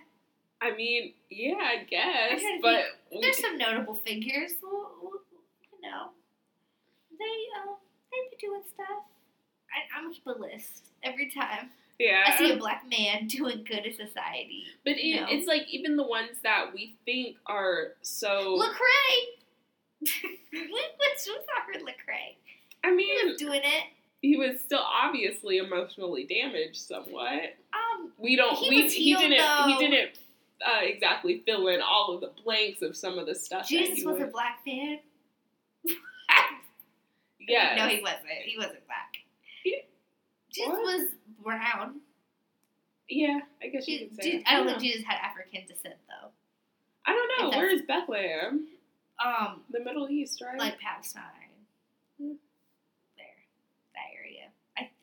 [0.61, 2.83] I mean, yeah, I guess, to but
[3.19, 4.51] There's some notable figures.
[4.61, 5.13] Well, well,
[5.73, 6.09] you know,
[7.17, 7.75] they um
[8.11, 9.03] they be doing stuff.
[9.71, 11.71] I, I'm gonna keep a list every time
[12.01, 14.65] yeah, I see a black man doing good in society.
[14.83, 15.27] but it, no.
[15.29, 18.57] it's like even the ones that we think are so.
[18.57, 19.37] Lecrae.
[20.51, 22.35] What's what's our Lecrae?
[22.83, 23.83] I He mean, was doing it.
[24.21, 27.55] he was still obviously emotionally damaged somewhat.
[27.73, 28.55] Um, We don't.
[28.57, 29.69] He we he healed, didn't.
[29.69, 30.19] He didn't
[30.65, 33.67] uh, exactly fill in all of the blanks of some of the stuff.
[33.67, 34.99] Jesus he was would- a black man.
[37.39, 37.73] Yes.
[37.77, 38.27] No, he wasn't.
[38.45, 39.13] He wasn't black.
[39.63, 39.81] He-
[40.51, 40.81] Jesus what?
[40.83, 41.07] was
[41.43, 41.99] brown.
[43.09, 44.43] Yeah, I guess you could say.
[44.45, 44.71] I don't know.
[44.73, 46.29] think Jesus had African descent though.
[47.05, 47.57] I don't know.
[47.57, 48.67] Where is Bethlehem?
[49.25, 50.57] Um, The Middle East, right?
[50.57, 51.23] like Palestine.
[52.21, 52.33] Hmm.
[53.17, 53.25] There,
[53.95, 54.47] that area.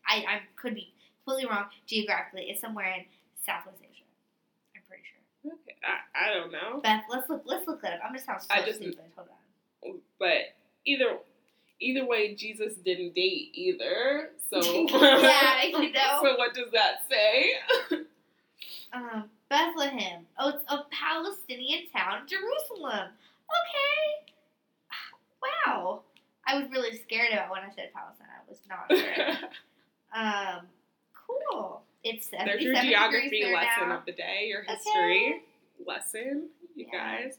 [0.09, 0.93] I, I, could be
[1.25, 2.47] completely wrong geographically.
[2.49, 3.05] It's somewhere in
[3.45, 4.05] Southwest Asia.
[4.75, 5.53] I'm pretty sure.
[5.53, 5.77] okay.
[5.85, 6.81] I, I don't know.
[6.83, 7.43] Beth, let's look.
[7.45, 8.01] Let's look that up.
[8.05, 9.05] I'm gonna sound so I just- stupid.
[9.17, 10.01] Hold on.
[10.19, 10.55] but
[10.87, 11.19] either
[11.81, 14.31] either way, Jesus didn't date either.
[14.51, 16.21] So Yeah, you know.
[16.23, 17.53] So what does that say?
[18.91, 20.25] Um, Bethlehem.
[20.39, 23.09] Oh, it's a Palestinian town, Jerusalem.
[23.11, 24.33] Okay.
[25.67, 26.01] Wow.
[26.47, 28.29] I was really scared about when I said Palestine.
[28.33, 29.49] I was not sure.
[30.13, 30.67] Um,
[31.27, 31.83] cool.
[32.05, 33.99] It's There's your geography lesson now.
[33.99, 34.75] of the day, your Okay.
[34.75, 35.43] history
[35.85, 37.23] lesson, you Yeah.
[37.23, 37.39] guys.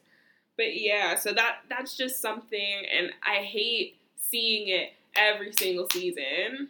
[0.57, 6.69] But yeah, so that that's just something, and I hate seeing it every single season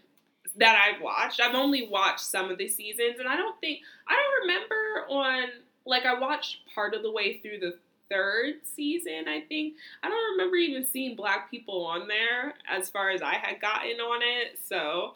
[0.58, 1.42] that I've watched.
[1.42, 5.50] I've only watched some of the seasons, and I don't think I don't remember on
[5.86, 7.80] like I watched part of the way through the
[8.10, 9.28] third season.
[9.28, 9.74] I think
[10.04, 14.00] I don't remember even seeing black people on there as far as I had gotten
[14.00, 14.60] on it.
[14.64, 15.16] So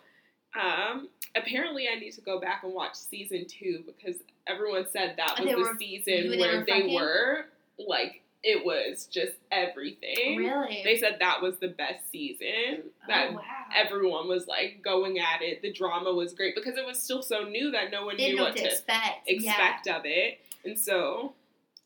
[0.60, 5.40] um, apparently, I need to go back and watch season two because everyone said that
[5.40, 7.46] was They the were- season they where were they were
[7.80, 10.36] like it was just everything.
[10.36, 10.82] Really?
[10.84, 12.84] They said that was the best season.
[13.08, 13.42] That oh, wow.
[13.74, 15.62] everyone was like going at it.
[15.62, 18.42] The drama was great because it was still so new that no one they knew
[18.42, 19.28] what to expect.
[19.28, 20.40] expect of it.
[20.66, 21.34] And so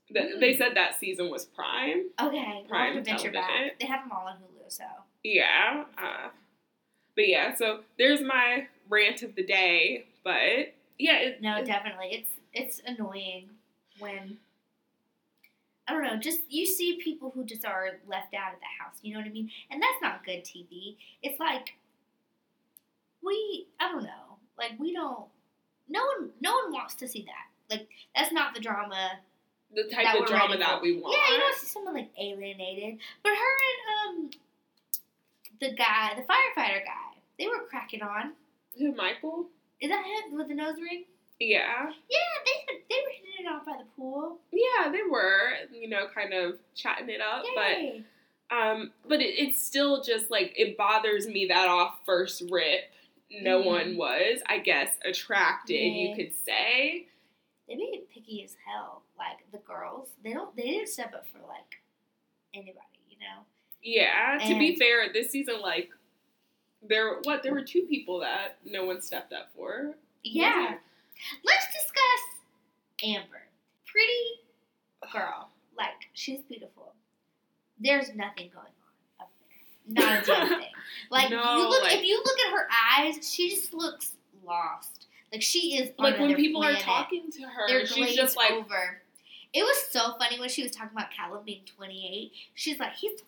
[0.10, 0.40] the, Mm.
[0.40, 2.06] they said that season was prime.
[2.20, 2.26] Yeah.
[2.28, 2.54] Okay.
[2.56, 3.78] We'll Prime have to venture back.
[3.80, 4.84] They have them all on Hulu, so.
[5.24, 5.84] Yeah.
[5.98, 6.30] Uh,
[7.18, 10.06] but yeah, so there's my rant of the day.
[10.24, 12.10] But yeah, it, No, it- definitely.
[12.14, 13.50] It's it's annoying
[14.00, 14.38] when
[15.88, 18.98] I don't know, just you see people who just are left out of the house,
[19.02, 19.50] you know what I mean?
[19.72, 20.96] And that's not good TV.
[21.24, 21.76] It's like
[23.24, 24.38] we I don't know.
[24.58, 25.26] Like we don't
[25.90, 27.76] no one no one wants to see that.
[27.76, 29.12] Like that's not the drama.
[29.74, 31.16] the type of drama that we want.
[31.18, 33.00] Yeah, you don't see someone like alienated.
[33.24, 34.30] But her and um
[35.60, 37.07] the guy, the firefighter guy,
[37.40, 38.34] they were cracking on.
[38.78, 39.48] Who, Michael?
[39.82, 41.06] Is that him with the nose ring?
[41.40, 41.90] Yeah.
[42.10, 44.40] Yeah, they they were hitting it off by the pool.
[44.52, 47.44] Yeah, they were, you know, kind of chatting it up.
[47.56, 52.86] But Um, but it, it's still just like it bothers me that off first rip,
[53.30, 53.66] no Mhm.
[53.66, 55.76] one was, I guess, attracted.
[55.76, 57.08] You could say.
[57.68, 59.04] they made it picky as hell.
[59.18, 61.82] Like the girls, they don't they didn't step up for like
[62.54, 63.44] anybody, you know.
[63.84, 64.40] Yeah.
[64.48, 65.90] to be fair, this season, like,
[66.82, 69.96] there what there were two people that no one stepped up for.
[70.24, 70.76] Yeah.
[71.44, 73.42] Let's discuss Amber.
[73.86, 75.50] Pretty girl.
[75.78, 76.94] Like she's beautiful.
[77.80, 79.32] There's nothing going on up
[79.96, 80.04] there.
[80.06, 80.70] Not a damn thing.
[81.12, 82.68] Like No, you look like- if you look at her
[83.00, 84.14] eyes, she just looks
[84.46, 85.06] lost.
[85.32, 86.82] Like she is Like when people planet.
[86.82, 89.02] are talking to her, They're she's just like, over.
[89.54, 92.32] It was so funny when she was talking about Callum being 28.
[92.56, 93.20] She's like, he's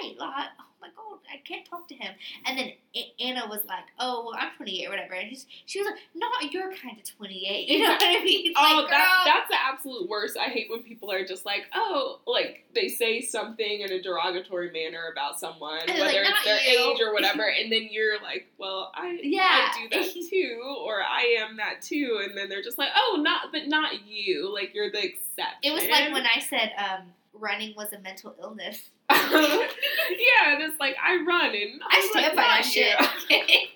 [0.00, 0.18] 28.
[0.18, 2.14] Like, oh my god, I can't talk to him.
[2.44, 2.72] And then
[3.20, 5.14] Anna was like, oh, well, I'm 28 or whatever.
[5.14, 7.68] And he's, she was like, not your kind of 28.
[7.76, 8.50] You know what I mean?
[8.50, 10.36] It's Oh, like, that, that's the absolute worst.
[10.36, 14.70] I hate when people are just like, oh, like they say something in a derogatory
[14.70, 18.46] manner about someone, whether like, it's their you." age or whatever, and then you're like,
[18.58, 19.42] well, I, Yeah.
[19.72, 23.18] I do that too, or I am that too, and then they're just like, oh,
[23.20, 24.52] not, but not you.
[24.52, 25.58] Like you're the exception.
[25.62, 27.06] It was like when I said um,
[27.38, 28.90] running was a mental illness.
[29.10, 29.16] yeah,
[30.48, 32.96] and it's like I run and I stand like, by that shit.
[33.30, 33.68] you."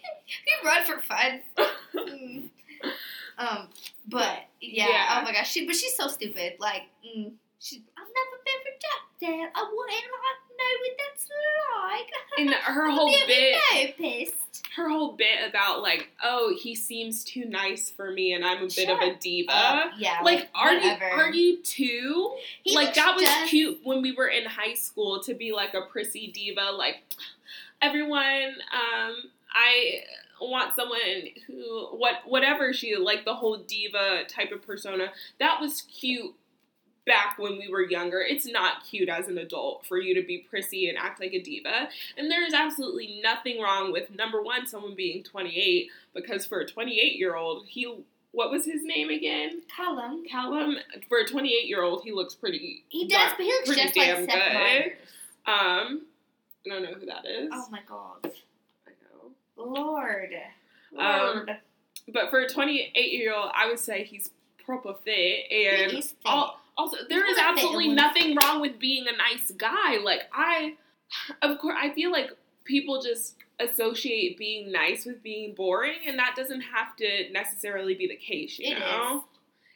[0.64, 1.40] run for fun.
[1.94, 2.48] Mm.
[3.38, 3.68] um,
[4.08, 5.18] but yeah, Yeah.
[5.18, 6.54] oh my gosh, she but she's so stupid.
[6.58, 9.50] Like, mm, she, I've never been rejected.
[9.54, 9.96] I wouldn't
[10.60, 11.28] know what that's
[11.92, 12.38] like.
[12.38, 13.56] And her whole bit,
[14.76, 18.68] her whole bit about like, oh, he seems too nice for me, and I'm a
[18.68, 19.90] bit of a diva.
[19.98, 21.04] Yeah, like, are whatever.
[21.06, 22.36] you are you too?
[22.62, 25.74] He like that was just- cute when we were in high school to be like
[25.74, 26.70] a prissy diva.
[26.72, 27.02] Like
[27.82, 29.16] everyone, um,
[29.52, 30.02] I
[30.40, 31.00] want someone
[31.46, 35.08] who what whatever she like the whole diva type of persona.
[35.38, 36.34] That was cute
[37.10, 38.20] back when we were younger.
[38.20, 41.42] It's not cute as an adult for you to be prissy and act like a
[41.42, 41.88] diva.
[42.16, 47.18] And there's absolutely nothing wrong with number one, someone being 28, because for a 28
[47.18, 47.92] year old, he
[48.32, 49.62] what was his name again?
[49.74, 50.22] Callum.
[50.24, 50.76] Callum.
[51.08, 52.84] For a 28 year old, he looks pretty.
[52.88, 55.52] He does, but he looks pretty just like damn Seth good.
[55.52, 56.02] Um,
[56.64, 57.50] I don't know who that is.
[57.52, 58.30] Oh my god,
[58.86, 59.32] I know.
[59.56, 60.32] Lord,
[60.96, 61.56] Um, Lord.
[62.12, 64.30] But for a 28 year old, I would say he's
[64.64, 65.50] proper fit.
[65.50, 66.18] And he is fit.
[66.26, 69.98] al- also, there is absolutely nothing wrong with being a nice guy.
[70.02, 70.76] Like, I,
[71.42, 72.30] of course, I feel like
[72.64, 78.06] people just associate being nice with being boring, and that doesn't have to necessarily be
[78.08, 79.24] the case, you It know?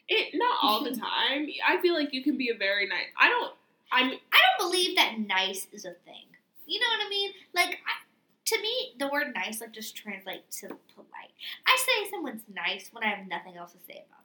[0.07, 1.47] It not all the time.
[1.67, 3.05] I feel like you can be a very nice.
[3.19, 3.53] I don't.
[3.91, 4.07] I'm.
[4.09, 6.25] I don't believe that nice is a thing.
[6.65, 7.31] You know what I mean?
[7.53, 8.05] Like, I,
[8.45, 11.33] to me, the word nice like just translates to polite.
[11.67, 14.24] I say someone's nice when I have nothing else to say about them.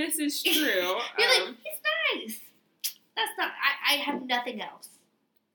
[0.00, 0.52] This is true.
[1.18, 2.40] You're like, um, he's nice.
[3.16, 3.50] That's not.
[3.50, 4.88] I, I have nothing else.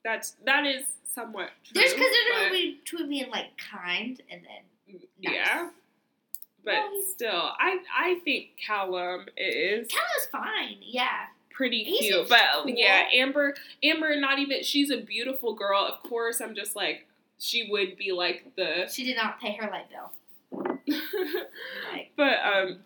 [0.04, 0.84] that's that is
[1.14, 1.74] somewhat true.
[1.74, 5.34] There's because there's difference between being like kind and then nice.
[5.34, 5.70] Yeah.
[6.64, 10.78] But still, I I think Callum is Callum's fine.
[10.82, 11.08] Yeah.
[11.50, 12.30] pretty He cute.
[12.30, 12.72] But cool.
[12.76, 15.80] yeah, Amber Amber not even she's a beautiful girl.
[15.82, 17.08] Of course, I'm just like
[17.40, 20.12] she would be like the She did not pay her light bill.
[21.92, 22.80] Like, but um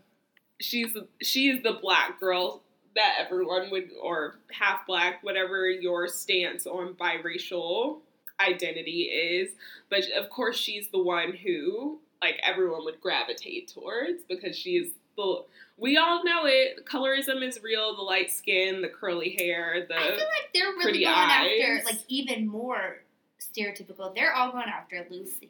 [0.60, 2.62] she's she's the black girl
[2.96, 7.98] that everyone would or half black whatever your stance on biracial
[8.40, 9.52] identity is
[9.90, 15.44] but of course she's the one who like everyone would gravitate towards because she's the
[15.78, 20.08] we all know it colorism is real the light skin the curly hair the I
[20.08, 21.52] feel like they're really going eyes.
[21.62, 22.98] after like even more
[23.40, 24.14] stereotypical.
[24.14, 25.50] They're all going after Lucy.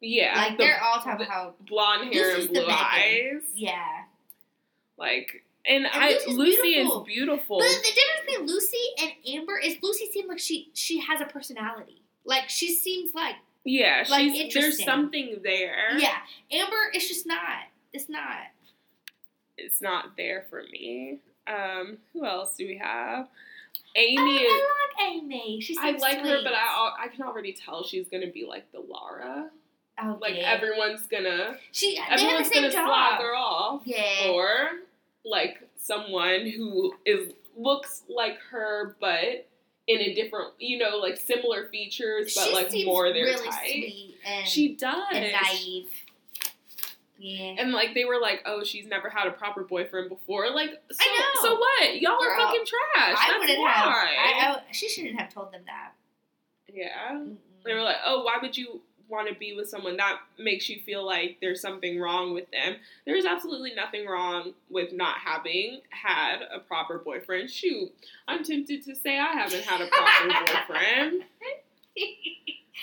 [0.00, 4.02] yeah like the they're all talking the- about blonde hair Lucy's and blue eyes yeah.
[4.98, 7.00] Like and, And I Lucy's Lucy beautiful.
[7.02, 11.00] is beautiful But the difference between Lucy and Amber is Lucy seems like she she
[11.00, 12.02] has a personality.
[12.24, 15.96] Like she seems like Yeah, Like, she's there's something there.
[15.98, 16.18] yeah.
[16.52, 17.64] Amber it's just not.
[17.92, 18.38] It's not.
[19.58, 21.18] It's not there for me.
[21.46, 23.28] Um, who else do we have?
[23.94, 24.44] Amy I,
[25.00, 25.60] I like Amy.
[25.60, 28.80] She's I like her, but I I can already tell she's gonna be like the
[28.80, 29.48] Laura.
[30.02, 33.20] Oh, Like everyone's gonna she they have the everyone's gonna job.
[33.20, 33.82] her off.
[33.84, 34.30] Yeah.
[34.32, 34.48] Or
[35.24, 39.48] like someone who is looks like her but
[39.86, 44.46] in a different you know, like similar features but she like more their really type.
[44.46, 45.04] She does.
[45.12, 45.88] and naive.
[47.18, 47.54] Yeah.
[47.58, 50.50] And like they were like, oh, she's never had a proper boyfriend before.
[50.50, 51.42] Like, so, I know.
[51.42, 52.00] so what?
[52.00, 53.16] Y'all are fucking trash.
[53.18, 53.70] I wouldn't why.
[53.70, 54.56] have.
[54.56, 55.92] I, I, she shouldn't have told them that.
[56.72, 57.12] yeah.
[57.12, 57.36] Mm-mm.
[57.64, 60.80] They were like, oh, why would you want to be with someone that makes you
[60.84, 62.76] feel like there's something wrong with them?
[63.06, 67.50] There's absolutely nothing wrong with not having had a proper boyfriend.
[67.50, 67.92] Shoot,
[68.28, 71.22] I'm tempted to say I haven't had a proper boyfriend.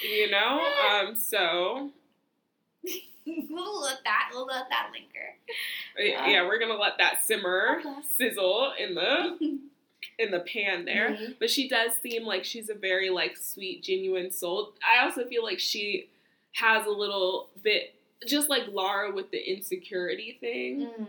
[0.02, 0.60] You know,
[0.90, 1.92] um, so
[3.26, 4.30] we'll let that.
[4.34, 5.36] We'll let that linger.
[6.30, 7.94] yeah, we're gonna let that simmer, Okay.
[8.18, 9.38] sizzle in the
[10.20, 11.12] in the pan there.
[11.12, 11.36] Mhm.
[11.40, 14.74] But she does seem like she's a very like sweet, genuine soul.
[14.84, 16.08] I also feel like she
[16.54, 17.94] has a little bit
[18.26, 20.88] just like Lara with the insecurity thing.
[21.00, 21.08] Mm.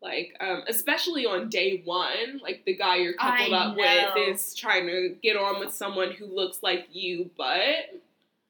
[0.00, 3.82] Like, um, especially on day one, like the guy you're coupled I up know.
[4.16, 8.00] with is trying to get on with someone who looks like you, but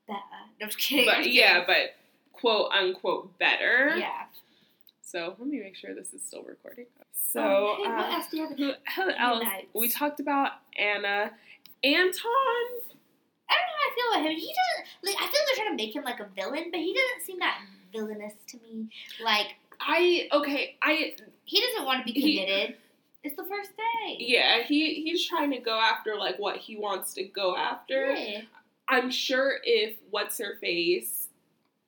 [0.08, 0.16] no,
[0.62, 1.08] I'm kidding.
[1.08, 1.34] I'm but kidding.
[1.34, 1.94] yeah, but
[2.32, 3.94] quote unquote better.
[3.98, 4.22] Yeah.
[5.02, 6.86] So let me make sure this is still recording.
[7.32, 8.56] So Um, hey, what uh, else do you have?
[8.58, 9.44] who, who else?
[9.74, 11.32] We talked about Anna.
[11.84, 12.22] Anton
[13.52, 14.38] I don't know how I feel about him.
[14.38, 15.16] He doesn't like.
[15.22, 17.60] I feel they're trying to make him like a villain, but he doesn't seem that
[17.92, 18.88] villainous to me.
[19.22, 22.76] Like I okay, I he doesn't want to be He- committed.
[23.24, 24.16] it's the first day.
[24.18, 28.12] yeah, he he's trying to go after like what he wants to go after.
[28.14, 28.40] Yeah.
[28.88, 31.21] I'm sure if what's her face,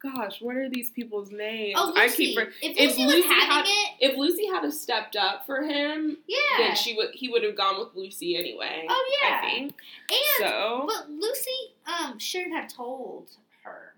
[0.05, 1.75] gosh, what are these people's names?
[1.77, 5.47] Oh, I keep if if Lucy Lucy had- it, if Lucy had have stepped up
[5.47, 6.39] for him, yeah.
[6.59, 8.87] then she would he would have gone with Lucy anyway.
[8.89, 9.41] oh yeah.
[9.43, 9.75] I think
[10.11, 10.85] And so.
[10.87, 11.51] but Lucy
[11.87, 13.31] um shouldn't have told
[13.65, 13.95] her.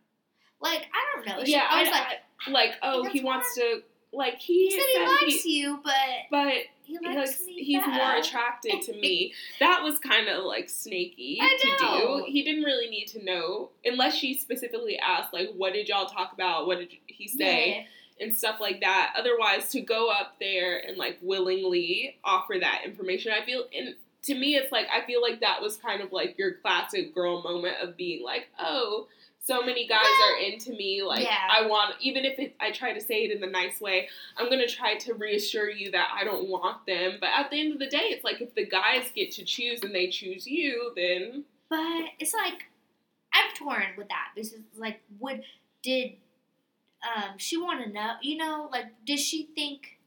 [0.61, 1.45] Like I don't know.
[1.45, 2.07] She, yeah, I I was like,
[2.47, 3.83] I- like oh he wants to
[4.13, 4.85] like he, he said
[5.21, 5.93] he likes you, but
[6.31, 6.53] but
[6.87, 9.32] he he likes likes, me he's more attracted to me.
[9.61, 12.24] That was kind of like snaky I to do.
[12.26, 16.32] He didn't really need to know unless she specifically asked, like, what did y'all talk
[16.32, 16.66] about?
[16.66, 17.87] What did he say?
[18.18, 18.24] Yeah.
[18.24, 19.14] And stuff like that.
[19.18, 24.34] Otherwise, to go up there and like willingly offer that information, I feel, and to
[24.34, 27.76] me, it's like, I feel like that was kind of like your classic girl moment
[27.82, 29.07] of being like, oh,
[29.47, 31.03] so many guys Well, are into me.
[31.05, 31.47] Like, yeah.
[31.49, 34.51] I want, even if it, I try to say it in the nice way, I'm
[34.51, 37.19] gonna try to reassure you that I don't want them.
[37.21, 39.83] But at the end of the day, it's like if the guys get to choose
[39.83, 42.65] and they choose you, then But it's like
[43.33, 45.43] I'm torn with that because it's like would
[45.83, 46.15] did
[47.05, 49.99] um she want to know you know like did she think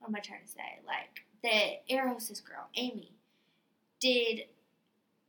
[0.00, 3.12] what am I trying to say like the air hostess girl Amy
[4.00, 4.46] did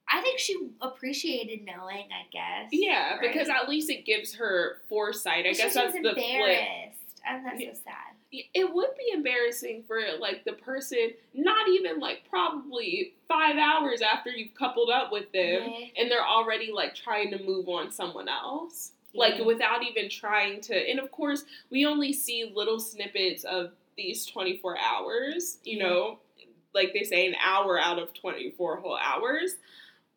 [0.10, 5.46] I think she appreciated knowing I guess yeah, because at least it gives her foresight.
[5.46, 6.18] I guess that's the flip.
[6.18, 7.74] embarrassed and that's Yeah.
[7.74, 8.16] so sad
[8.54, 14.30] It would be embarrassing for like the person, not even like probably five hours after
[14.30, 15.88] you've coupled up with them, Yeah.
[15.98, 18.92] and they're already like trying to move on someone else.
[19.14, 24.26] Like without even trying to, and of course, we only see little snippets of these
[24.26, 25.88] 24 hours, you Yeah.
[25.88, 26.20] know,
[26.74, 29.56] like they say, an hour out of 24 whole hours.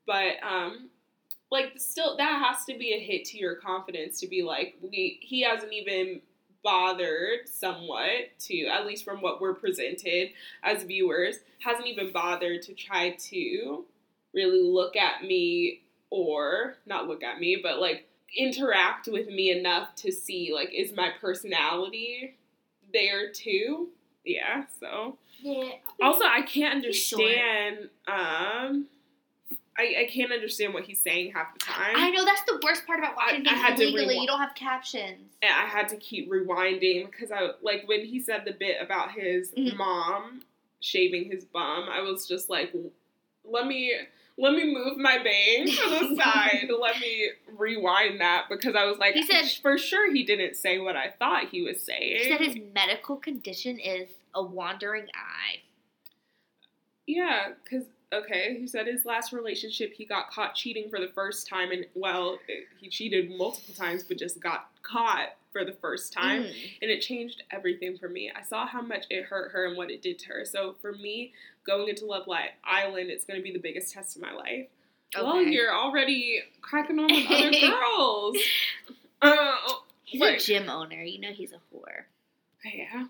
[0.09, 0.89] But, um,
[1.53, 5.19] like, still, that has to be a hit to your confidence to be like, we,
[5.21, 6.23] he hasn't even
[6.65, 10.31] bothered somewhat to, at least from what we're presented
[10.63, 13.85] as viewers, hasn't even bothered to try to
[14.35, 19.95] really look at me or not look at me, but like interact with me enough
[19.95, 22.37] to see like is my personality
[22.93, 23.89] there too?
[24.25, 25.71] Yeah, so Yeah.
[26.03, 28.87] also I can't understand um
[29.79, 31.93] I, I can't understand what he's saying half the time.
[31.95, 34.19] I know that's the worst part about watching I- I things had to illegally.
[34.19, 35.21] you don't have captions.
[35.41, 39.13] and I had to keep rewinding because I like when he said the bit about
[39.13, 39.77] his Mhm.
[39.77, 40.43] mom
[40.81, 42.75] shaving his bum, I was just like,
[43.45, 43.95] let me
[44.41, 46.69] let me move my bang to the side.
[46.81, 50.79] let me rewind that because I was like, He said- for sure he didn't say
[50.81, 52.17] what I thought he was saying.
[52.19, 55.63] He said his medical condition is a wandering eye.
[57.07, 61.47] Yeah, because okay, he said his last relationship he got caught cheating for the first
[61.47, 66.13] time, and well, it- he cheated multiple times, but just got caught for the first
[66.13, 66.73] time, Mm.
[66.83, 68.31] and it changed everything for me.
[68.31, 70.45] I saw how much it hurt her and what it did to her.
[70.45, 71.33] So for me,
[71.65, 74.67] going into Love Li- Island, it's going to be the biggest test of my life.
[75.17, 78.37] Well, you're already cracking on with other girls.
[79.21, 79.57] Uh,
[80.05, 81.03] He's like- a gym owner.
[81.03, 82.05] You know he's a whore.
[82.65, 83.07] yeah.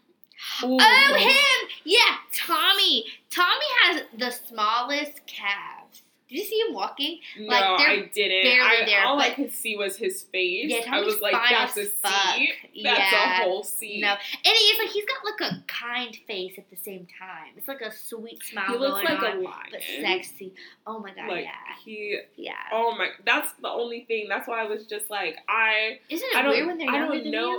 [0.62, 1.68] Oh, him!
[1.84, 3.04] Yeah, Tommy.
[3.30, 6.02] Tommy has the smallest calves.
[6.28, 7.20] Did you see him walking?
[7.38, 8.42] No, Like, I didn't.
[8.42, 10.66] barely I, there, all I could see was his face.
[10.70, 12.34] Yeah, I Tommy's was like, fine that's a fuck.
[12.34, 12.50] seat.
[12.84, 13.40] That's Yeah.
[13.40, 14.02] a whole seat.
[14.02, 17.52] No, and he's like he's got like a kind face at the same time.
[17.56, 19.68] It's like a sweet smile he looks like on, a lion.
[19.70, 20.52] but sexy.
[20.86, 21.50] Oh my god, Like yeah,
[21.82, 22.20] he.
[22.36, 22.52] yeah.
[22.72, 23.08] Oh my.
[23.24, 24.26] That's the only thing.
[24.28, 25.98] That's why I was just like, I.
[26.10, 26.50] Isn't I it don't.
[26.52, 27.50] weird when they're I younger don't than know.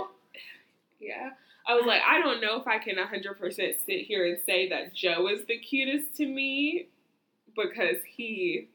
[1.00, 1.08] you?
[1.08, 1.30] Yeah.
[1.70, 4.92] I was like, I don't know if I can 100% sit here and say that
[4.92, 6.88] Joe is the cutest to me
[7.54, 8.68] because he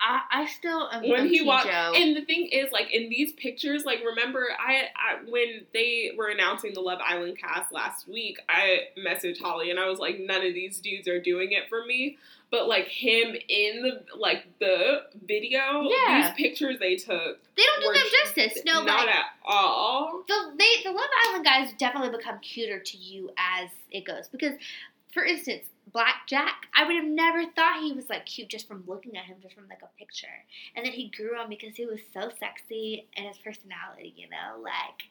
[0.00, 3.84] I, I still am when he walked and the thing is like in these pictures
[3.84, 8.80] like remember I, I when they were announcing the love island cast last week i
[8.98, 12.16] messaged holly and i was like none of these dudes are doing it for me
[12.50, 16.32] but like him in the like the video Yeah.
[16.34, 18.62] these pictures they took they don't do them justice.
[18.64, 22.96] No, not like at all the they the Love Island guys definitely become cuter to
[22.96, 24.54] you as it goes because,
[25.12, 28.84] for instance, Black Jack, I would have never thought he was like cute just from
[28.86, 30.26] looking at him, just from like a picture,
[30.76, 34.60] and then he grew on because he was so sexy and his personality, you know,
[34.62, 35.08] like.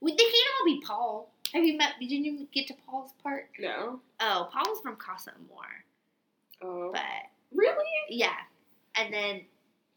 [0.00, 1.30] We, they can't all be Paul.
[1.54, 1.90] Have you met?
[2.00, 3.50] Did you get to Paul's part?
[3.60, 5.84] no Oh, Paul was from Casa Amor,
[6.62, 7.02] oh but
[7.54, 8.34] really yeah,
[8.96, 9.42] and then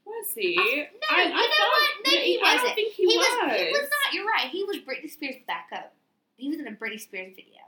[0.05, 0.61] was he no,
[1.09, 2.13] I- you I know what?
[2.13, 2.75] No, he I don't wasn't.
[2.75, 3.57] think he, he was, was.
[3.57, 4.13] He was not.
[4.13, 4.47] You're right.
[4.51, 5.93] He was Britney Spears' backup.
[6.37, 7.61] He was in a Britney Spears video.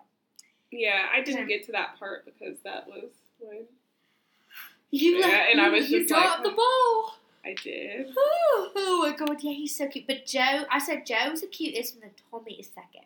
[0.72, 3.09] Yeah i didn't get to that part because that was
[3.39, 3.65] when
[4.91, 7.15] You Yeah, and I was you just like- dropped the ball.
[7.45, 10.07] i did Oh, oh my god, yeah, he's so cute.
[10.07, 13.05] But Joe, I said Joe's the cutest, and then Tommy is second.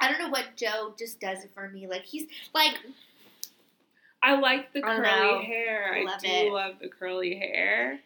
[0.00, 1.86] I don't know what Joe just does it for me.
[1.86, 2.74] Like he's like
[4.22, 5.42] I like the I curly know.
[5.42, 5.94] hair.
[5.94, 6.52] I Love do it.
[6.52, 8.00] love the curly hair.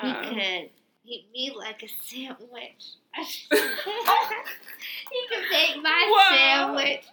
[0.00, 0.70] he Um, could
[1.04, 2.96] eat me like a sandwich.
[3.50, 6.36] he could make my Whoa.
[6.36, 7.04] sandwich.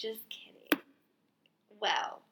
[0.00, 0.80] Just kidding.
[1.78, 2.22] Well,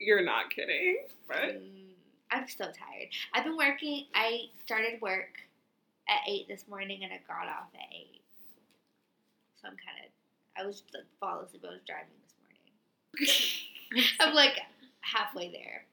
[0.00, 1.92] You're not kidding, but mm,
[2.30, 3.08] I'm so tired.
[3.34, 4.06] I've been working.
[4.14, 5.36] I started work
[6.08, 8.22] at eight this morning, and I got off at eight.
[9.60, 10.10] So I'm kind of.
[10.56, 11.64] I was like fall asleep.
[11.66, 13.28] I was driving this
[13.92, 14.10] morning.
[14.20, 14.58] I'm like
[15.00, 15.84] halfway there.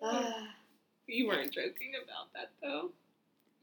[0.00, 0.32] Ugh.
[1.08, 2.92] you weren't joking about that though.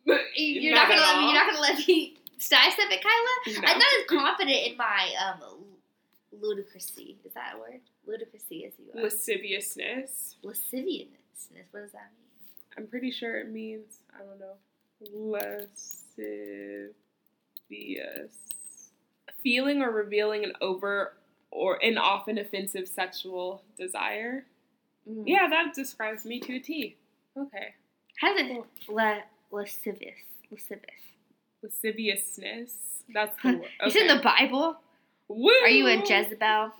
[0.35, 1.31] you're not, gonna at let me.
[1.31, 3.61] You're not gonna let me sidestep it, Kyla.
[3.61, 3.67] No.
[3.69, 5.63] I'm not as confident in my um
[6.35, 7.15] ludicrousy.
[7.25, 7.81] Is that a word?
[8.07, 9.03] Ludicrousy as you are.
[9.03, 10.35] Lasciviousness.
[10.43, 11.67] Lasciviousness.
[11.71, 12.27] What does that mean?
[12.77, 14.57] I'm pretty sure it means I don't know.
[15.11, 16.93] Lascivious.
[19.43, 21.13] Feeling or revealing an over
[21.51, 24.45] or an often offensive sexual desire.
[25.09, 25.23] Mm.
[25.25, 26.97] Yeah, that describes me to a T.
[27.37, 27.73] Okay.
[28.19, 29.19] How's it la,
[29.51, 30.15] lascivious?
[30.51, 31.01] Lascivious.
[31.63, 32.73] Lasciviousness.
[33.13, 33.69] That's the word.
[33.81, 34.77] It's in the Bible.
[35.29, 35.49] Woo!
[35.63, 36.71] Are you a Jezebel?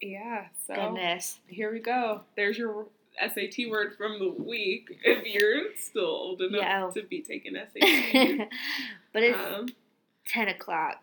[0.00, 1.38] Yeah, so Goodness.
[1.46, 2.22] here we go.
[2.36, 2.86] There's your
[3.20, 6.90] SAT word from the week if you're still old enough Yeah.
[6.94, 8.48] to be taking SAT.
[9.12, 9.68] but it's um,
[10.28, 11.02] 10 o'clock.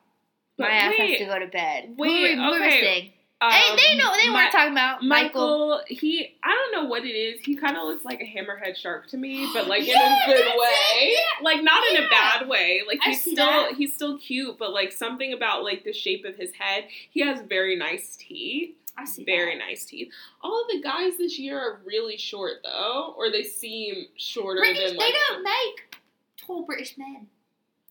[0.60, 1.96] My ass has to go to bed.
[1.98, 3.14] wait, who, are- we okay.
[3.42, 4.14] Um, hey, they know.
[4.16, 5.70] They Mi- weren't talking about Michael.
[5.70, 7.42] Michael, he, I don't know what it is.
[7.44, 10.36] He kind of looks like a hammerhead shark to me, but like Yeah, in a
[10.36, 11.14] good way.
[11.14, 11.44] yeah.
[11.44, 12.82] Like not in a bad way.
[12.88, 13.74] Like he's still, that.
[13.76, 16.86] he's still cute, but like something about like the shape of his head.
[17.10, 18.76] He has very nice teeth.
[18.98, 19.66] I see Very that.
[19.66, 20.10] nice teeth.
[20.44, 24.90] All of the guys this year are really short though, or they seem shorter British,
[24.90, 25.96] than they don't make
[26.38, 27.28] tall British men.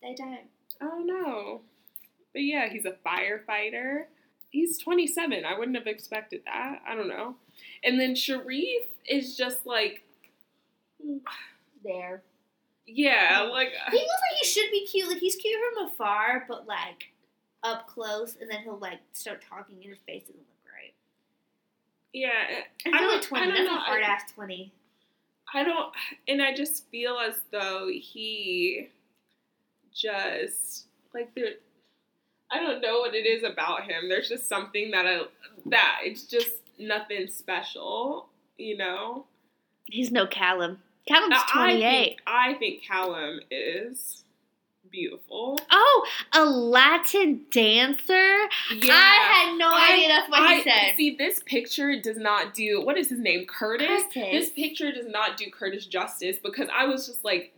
[0.01, 0.41] They don't.
[0.79, 1.61] Oh no.
[2.33, 4.05] But yeah, he's a firefighter.
[4.51, 5.43] He's 27.
[5.45, 6.81] I wouldn't have expected that.
[6.87, 7.35] I don't know.
[7.83, 10.03] And then Sherif is just like
[11.83, 12.21] there.
[12.85, 15.07] Yeah, like He looks like he should be cute.
[15.07, 17.05] Like he's cute from afar, but like
[17.63, 20.93] up close, and then he'll like start talking, and his face doesn't look right.
[22.11, 22.63] yeah.
[22.85, 23.51] I really don't- twenty.
[23.51, 24.73] That's a hard ass twenty.
[25.53, 25.93] I don't,
[26.27, 28.89] and I just feel as though he
[29.93, 31.53] just like there.
[32.51, 34.09] I don't know what it is about him.
[34.09, 35.21] There's just something that I
[35.67, 38.27] that it's just nothing special,
[38.57, 39.25] you know.
[39.85, 40.79] He's no Callum.
[41.07, 42.05] Callum's I twenty eight.
[42.09, 44.23] think, I think Callum is
[44.91, 45.57] beautiful.
[45.71, 48.03] Oh, a Latin dancer.
[48.75, 48.93] Yeah.
[48.93, 50.95] I had no I- idea that's what I he said.
[50.97, 53.87] see this picture does not do what is his name Curtis.
[54.13, 54.31] Curtis.
[54.31, 57.53] This picture does not do Curtis justice because I was just like,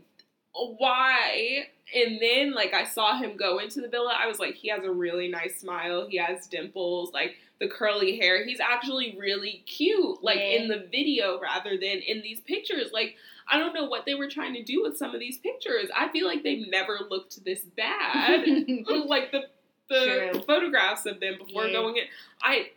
[0.54, 1.68] why?
[1.96, 4.14] And then like I saw him go into the villa.
[4.18, 6.08] I was like, he has a really nice smile.
[6.08, 8.44] He has dimples, like the curly hair.
[8.46, 10.60] He's actually really cute, like Yeah.
[10.62, 12.92] in the video rather than in these pictures.
[12.92, 13.16] Like
[13.50, 15.90] I don't know what they were trying to do with some of these pictures.
[15.96, 18.46] I feel like they've never looked this bad.
[19.08, 19.44] like the
[19.90, 20.42] the True.
[20.48, 21.74] photographs of them before Yeah.
[21.74, 22.04] going in.
[22.42, 22.72] I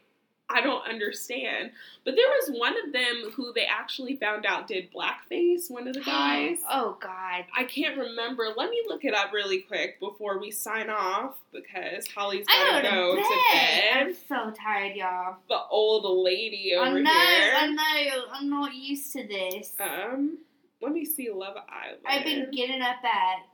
[0.49, 1.73] I don't understand.
[2.05, 5.95] But there was one of them who they actually found out did blackface, one of
[5.95, 6.59] the guys.
[6.71, 7.45] oh God.
[7.57, 8.45] I can't remember.
[8.57, 12.89] Let me look it up really quick before we sign off because Holly's I gotta
[12.89, 13.93] go go to to bed.
[13.97, 15.37] I'm so tired, y'all.
[15.49, 17.11] The old lady over I know.
[17.11, 18.25] I know.
[18.33, 19.73] I'm not used to this.
[19.81, 20.39] Um,
[20.81, 22.03] let me see Love Island.
[22.07, 23.47] I've been getting up at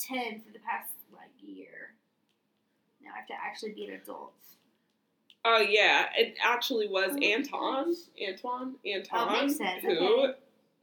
[0.00, 1.92] ten for the past like year.
[3.02, 4.32] Now I have to actually be an adult.
[5.44, 7.94] Oh yeah, it actually was Oh, Anton,
[8.28, 10.34] Antoine, Anton, Oh, makes who Okay.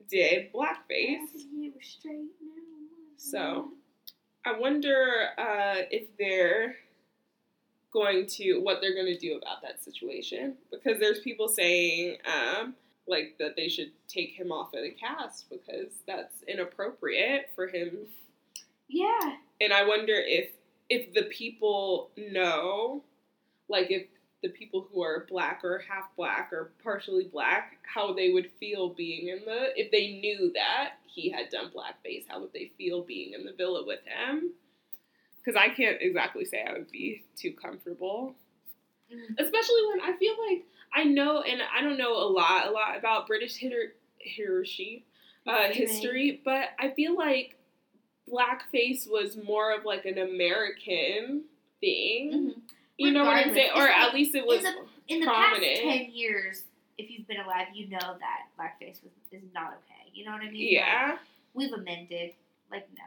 [0.10, 1.28] did blackface.
[1.54, 2.64] You were straight now.
[3.18, 3.72] So,
[4.46, 6.76] I wonder uh, if they're
[7.92, 12.76] going to what they're going to do about that situation because there's people saying um,
[13.08, 17.92] like that they should take him off of the cast because that's inappropriate for him
[18.90, 19.38] Yeah.
[19.62, 20.50] and I wonder if
[20.90, 23.04] if the people know,
[23.70, 24.04] like if
[24.44, 28.90] the people who are black or half black or partially black, how they would feel
[28.90, 33.02] being in the if they knew that he had done blackface, how would they feel
[33.02, 34.52] being in the villa with him?
[35.44, 38.36] Because I can't exactly say I would be too comfortable,
[39.12, 39.40] Mm.
[39.40, 42.98] especially when I feel like I know, and I don't know a lot, a lot
[42.98, 43.94] about British hitter,
[44.26, 45.04] Hiroshi,
[45.46, 46.42] uh, History.
[46.44, 47.56] but I feel like
[48.30, 51.46] blackface was more of like an American
[51.80, 52.32] thing.
[52.34, 52.62] Mhm.
[52.98, 53.72] You know what I'm saying?
[53.76, 54.58] Or at least it was.
[54.58, 54.74] in the
[55.08, 56.64] in the past ten years,
[56.98, 60.12] if you've been alive, you know that blackface was, is not okay.
[60.14, 60.74] You know what I mean?
[60.74, 61.20] yeah, Like,
[61.54, 62.34] we've amended.
[62.72, 63.04] Like no,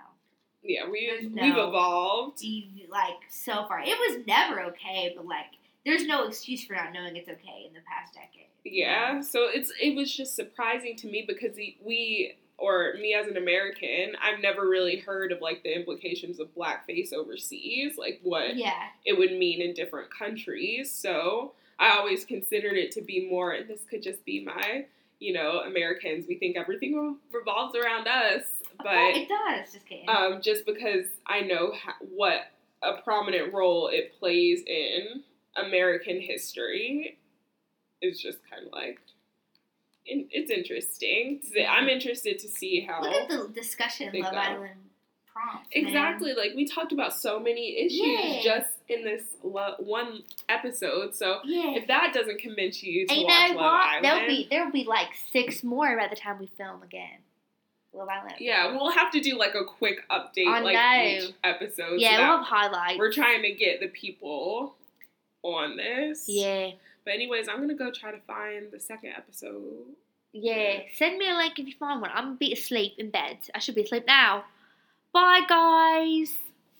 [0.62, 2.42] yeah, we There's we've evolved.
[2.90, 3.80] like so far.
[3.80, 5.46] It was never okay, but like
[5.84, 8.48] there's no excuse for not knowing it's okay in the past decade.
[8.64, 13.36] Yeah, so it's it was just surprising to me because we or me as an
[13.36, 18.88] American, I've never really heard of like the implications of blackface overseas, like what Yeah.
[19.04, 20.90] it would mean in different countries.
[20.90, 24.84] So I always considered it to be more, and this could just be my,
[25.18, 26.26] you know, Americans.
[26.28, 28.42] We think everything revolves around us,
[28.82, 29.72] but it does.
[29.72, 30.08] Just kidding.
[30.08, 32.42] um, just because I know ha- what
[32.82, 35.22] a prominent role it plays in
[35.56, 37.18] American history
[38.02, 38.98] is just kind of like
[40.30, 41.40] it's interesting.
[41.68, 41.88] I'm mm-hmm.
[41.88, 44.38] interested to see how Look at the discussion Love go.
[44.38, 44.72] Island
[45.32, 45.68] prompts.
[45.74, 45.86] man.
[45.86, 48.40] exactly like we talked about so many issues Yeah.
[48.42, 51.14] just in this lo- one episode.
[51.14, 51.74] So Yeah.
[51.76, 53.58] if that doesn't convince you to you watch Love?
[53.64, 57.18] Island, There'll be there'll be like six more by the time we film again.
[57.92, 58.36] Love Island.
[58.38, 61.26] yeah, we'll have to do like a quick update I like know.
[61.28, 62.00] each episode.
[62.00, 62.98] yeah, that we'll have highlights.
[62.98, 64.74] we're trying to get the people
[65.42, 66.24] on this.
[66.28, 66.70] yeah,
[67.04, 69.62] But anyways, I'm gonna go try to find the second episode.
[70.32, 70.80] yeah.
[70.96, 72.10] Send me a link if you find one.
[72.12, 73.38] I'm gonna be asleep in bed.
[73.54, 74.44] I should be asleep now.
[75.12, 76.36] Bye, guys.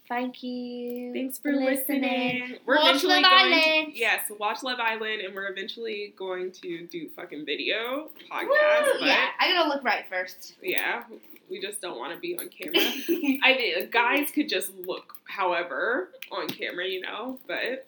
[0.09, 1.13] Thank you.
[1.13, 2.57] Thanks for listening.
[2.67, 3.95] We're Watch eventually Love going Island.
[3.95, 9.01] To, yes, watch Love Island, and we're eventually going to do fucking video podcast.
[9.01, 10.55] Yeah, I gotta look right first.
[10.63, 11.05] yeah,
[11.49, 12.81] we just don't want to be on camera.
[13.45, 17.39] I mean, guys could just look, however, on camera, you know.
[17.47, 17.87] But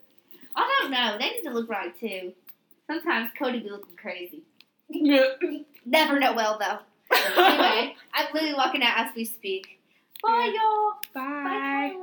[0.56, 1.16] I don't know.
[1.18, 2.32] They need to look right too.
[2.86, 4.42] Sometimes Cody be looking crazy.
[5.86, 6.78] Never know well though.
[7.42, 9.80] anyway, I'm literally walking out as we speak.
[10.22, 12.02] Bye, y'all.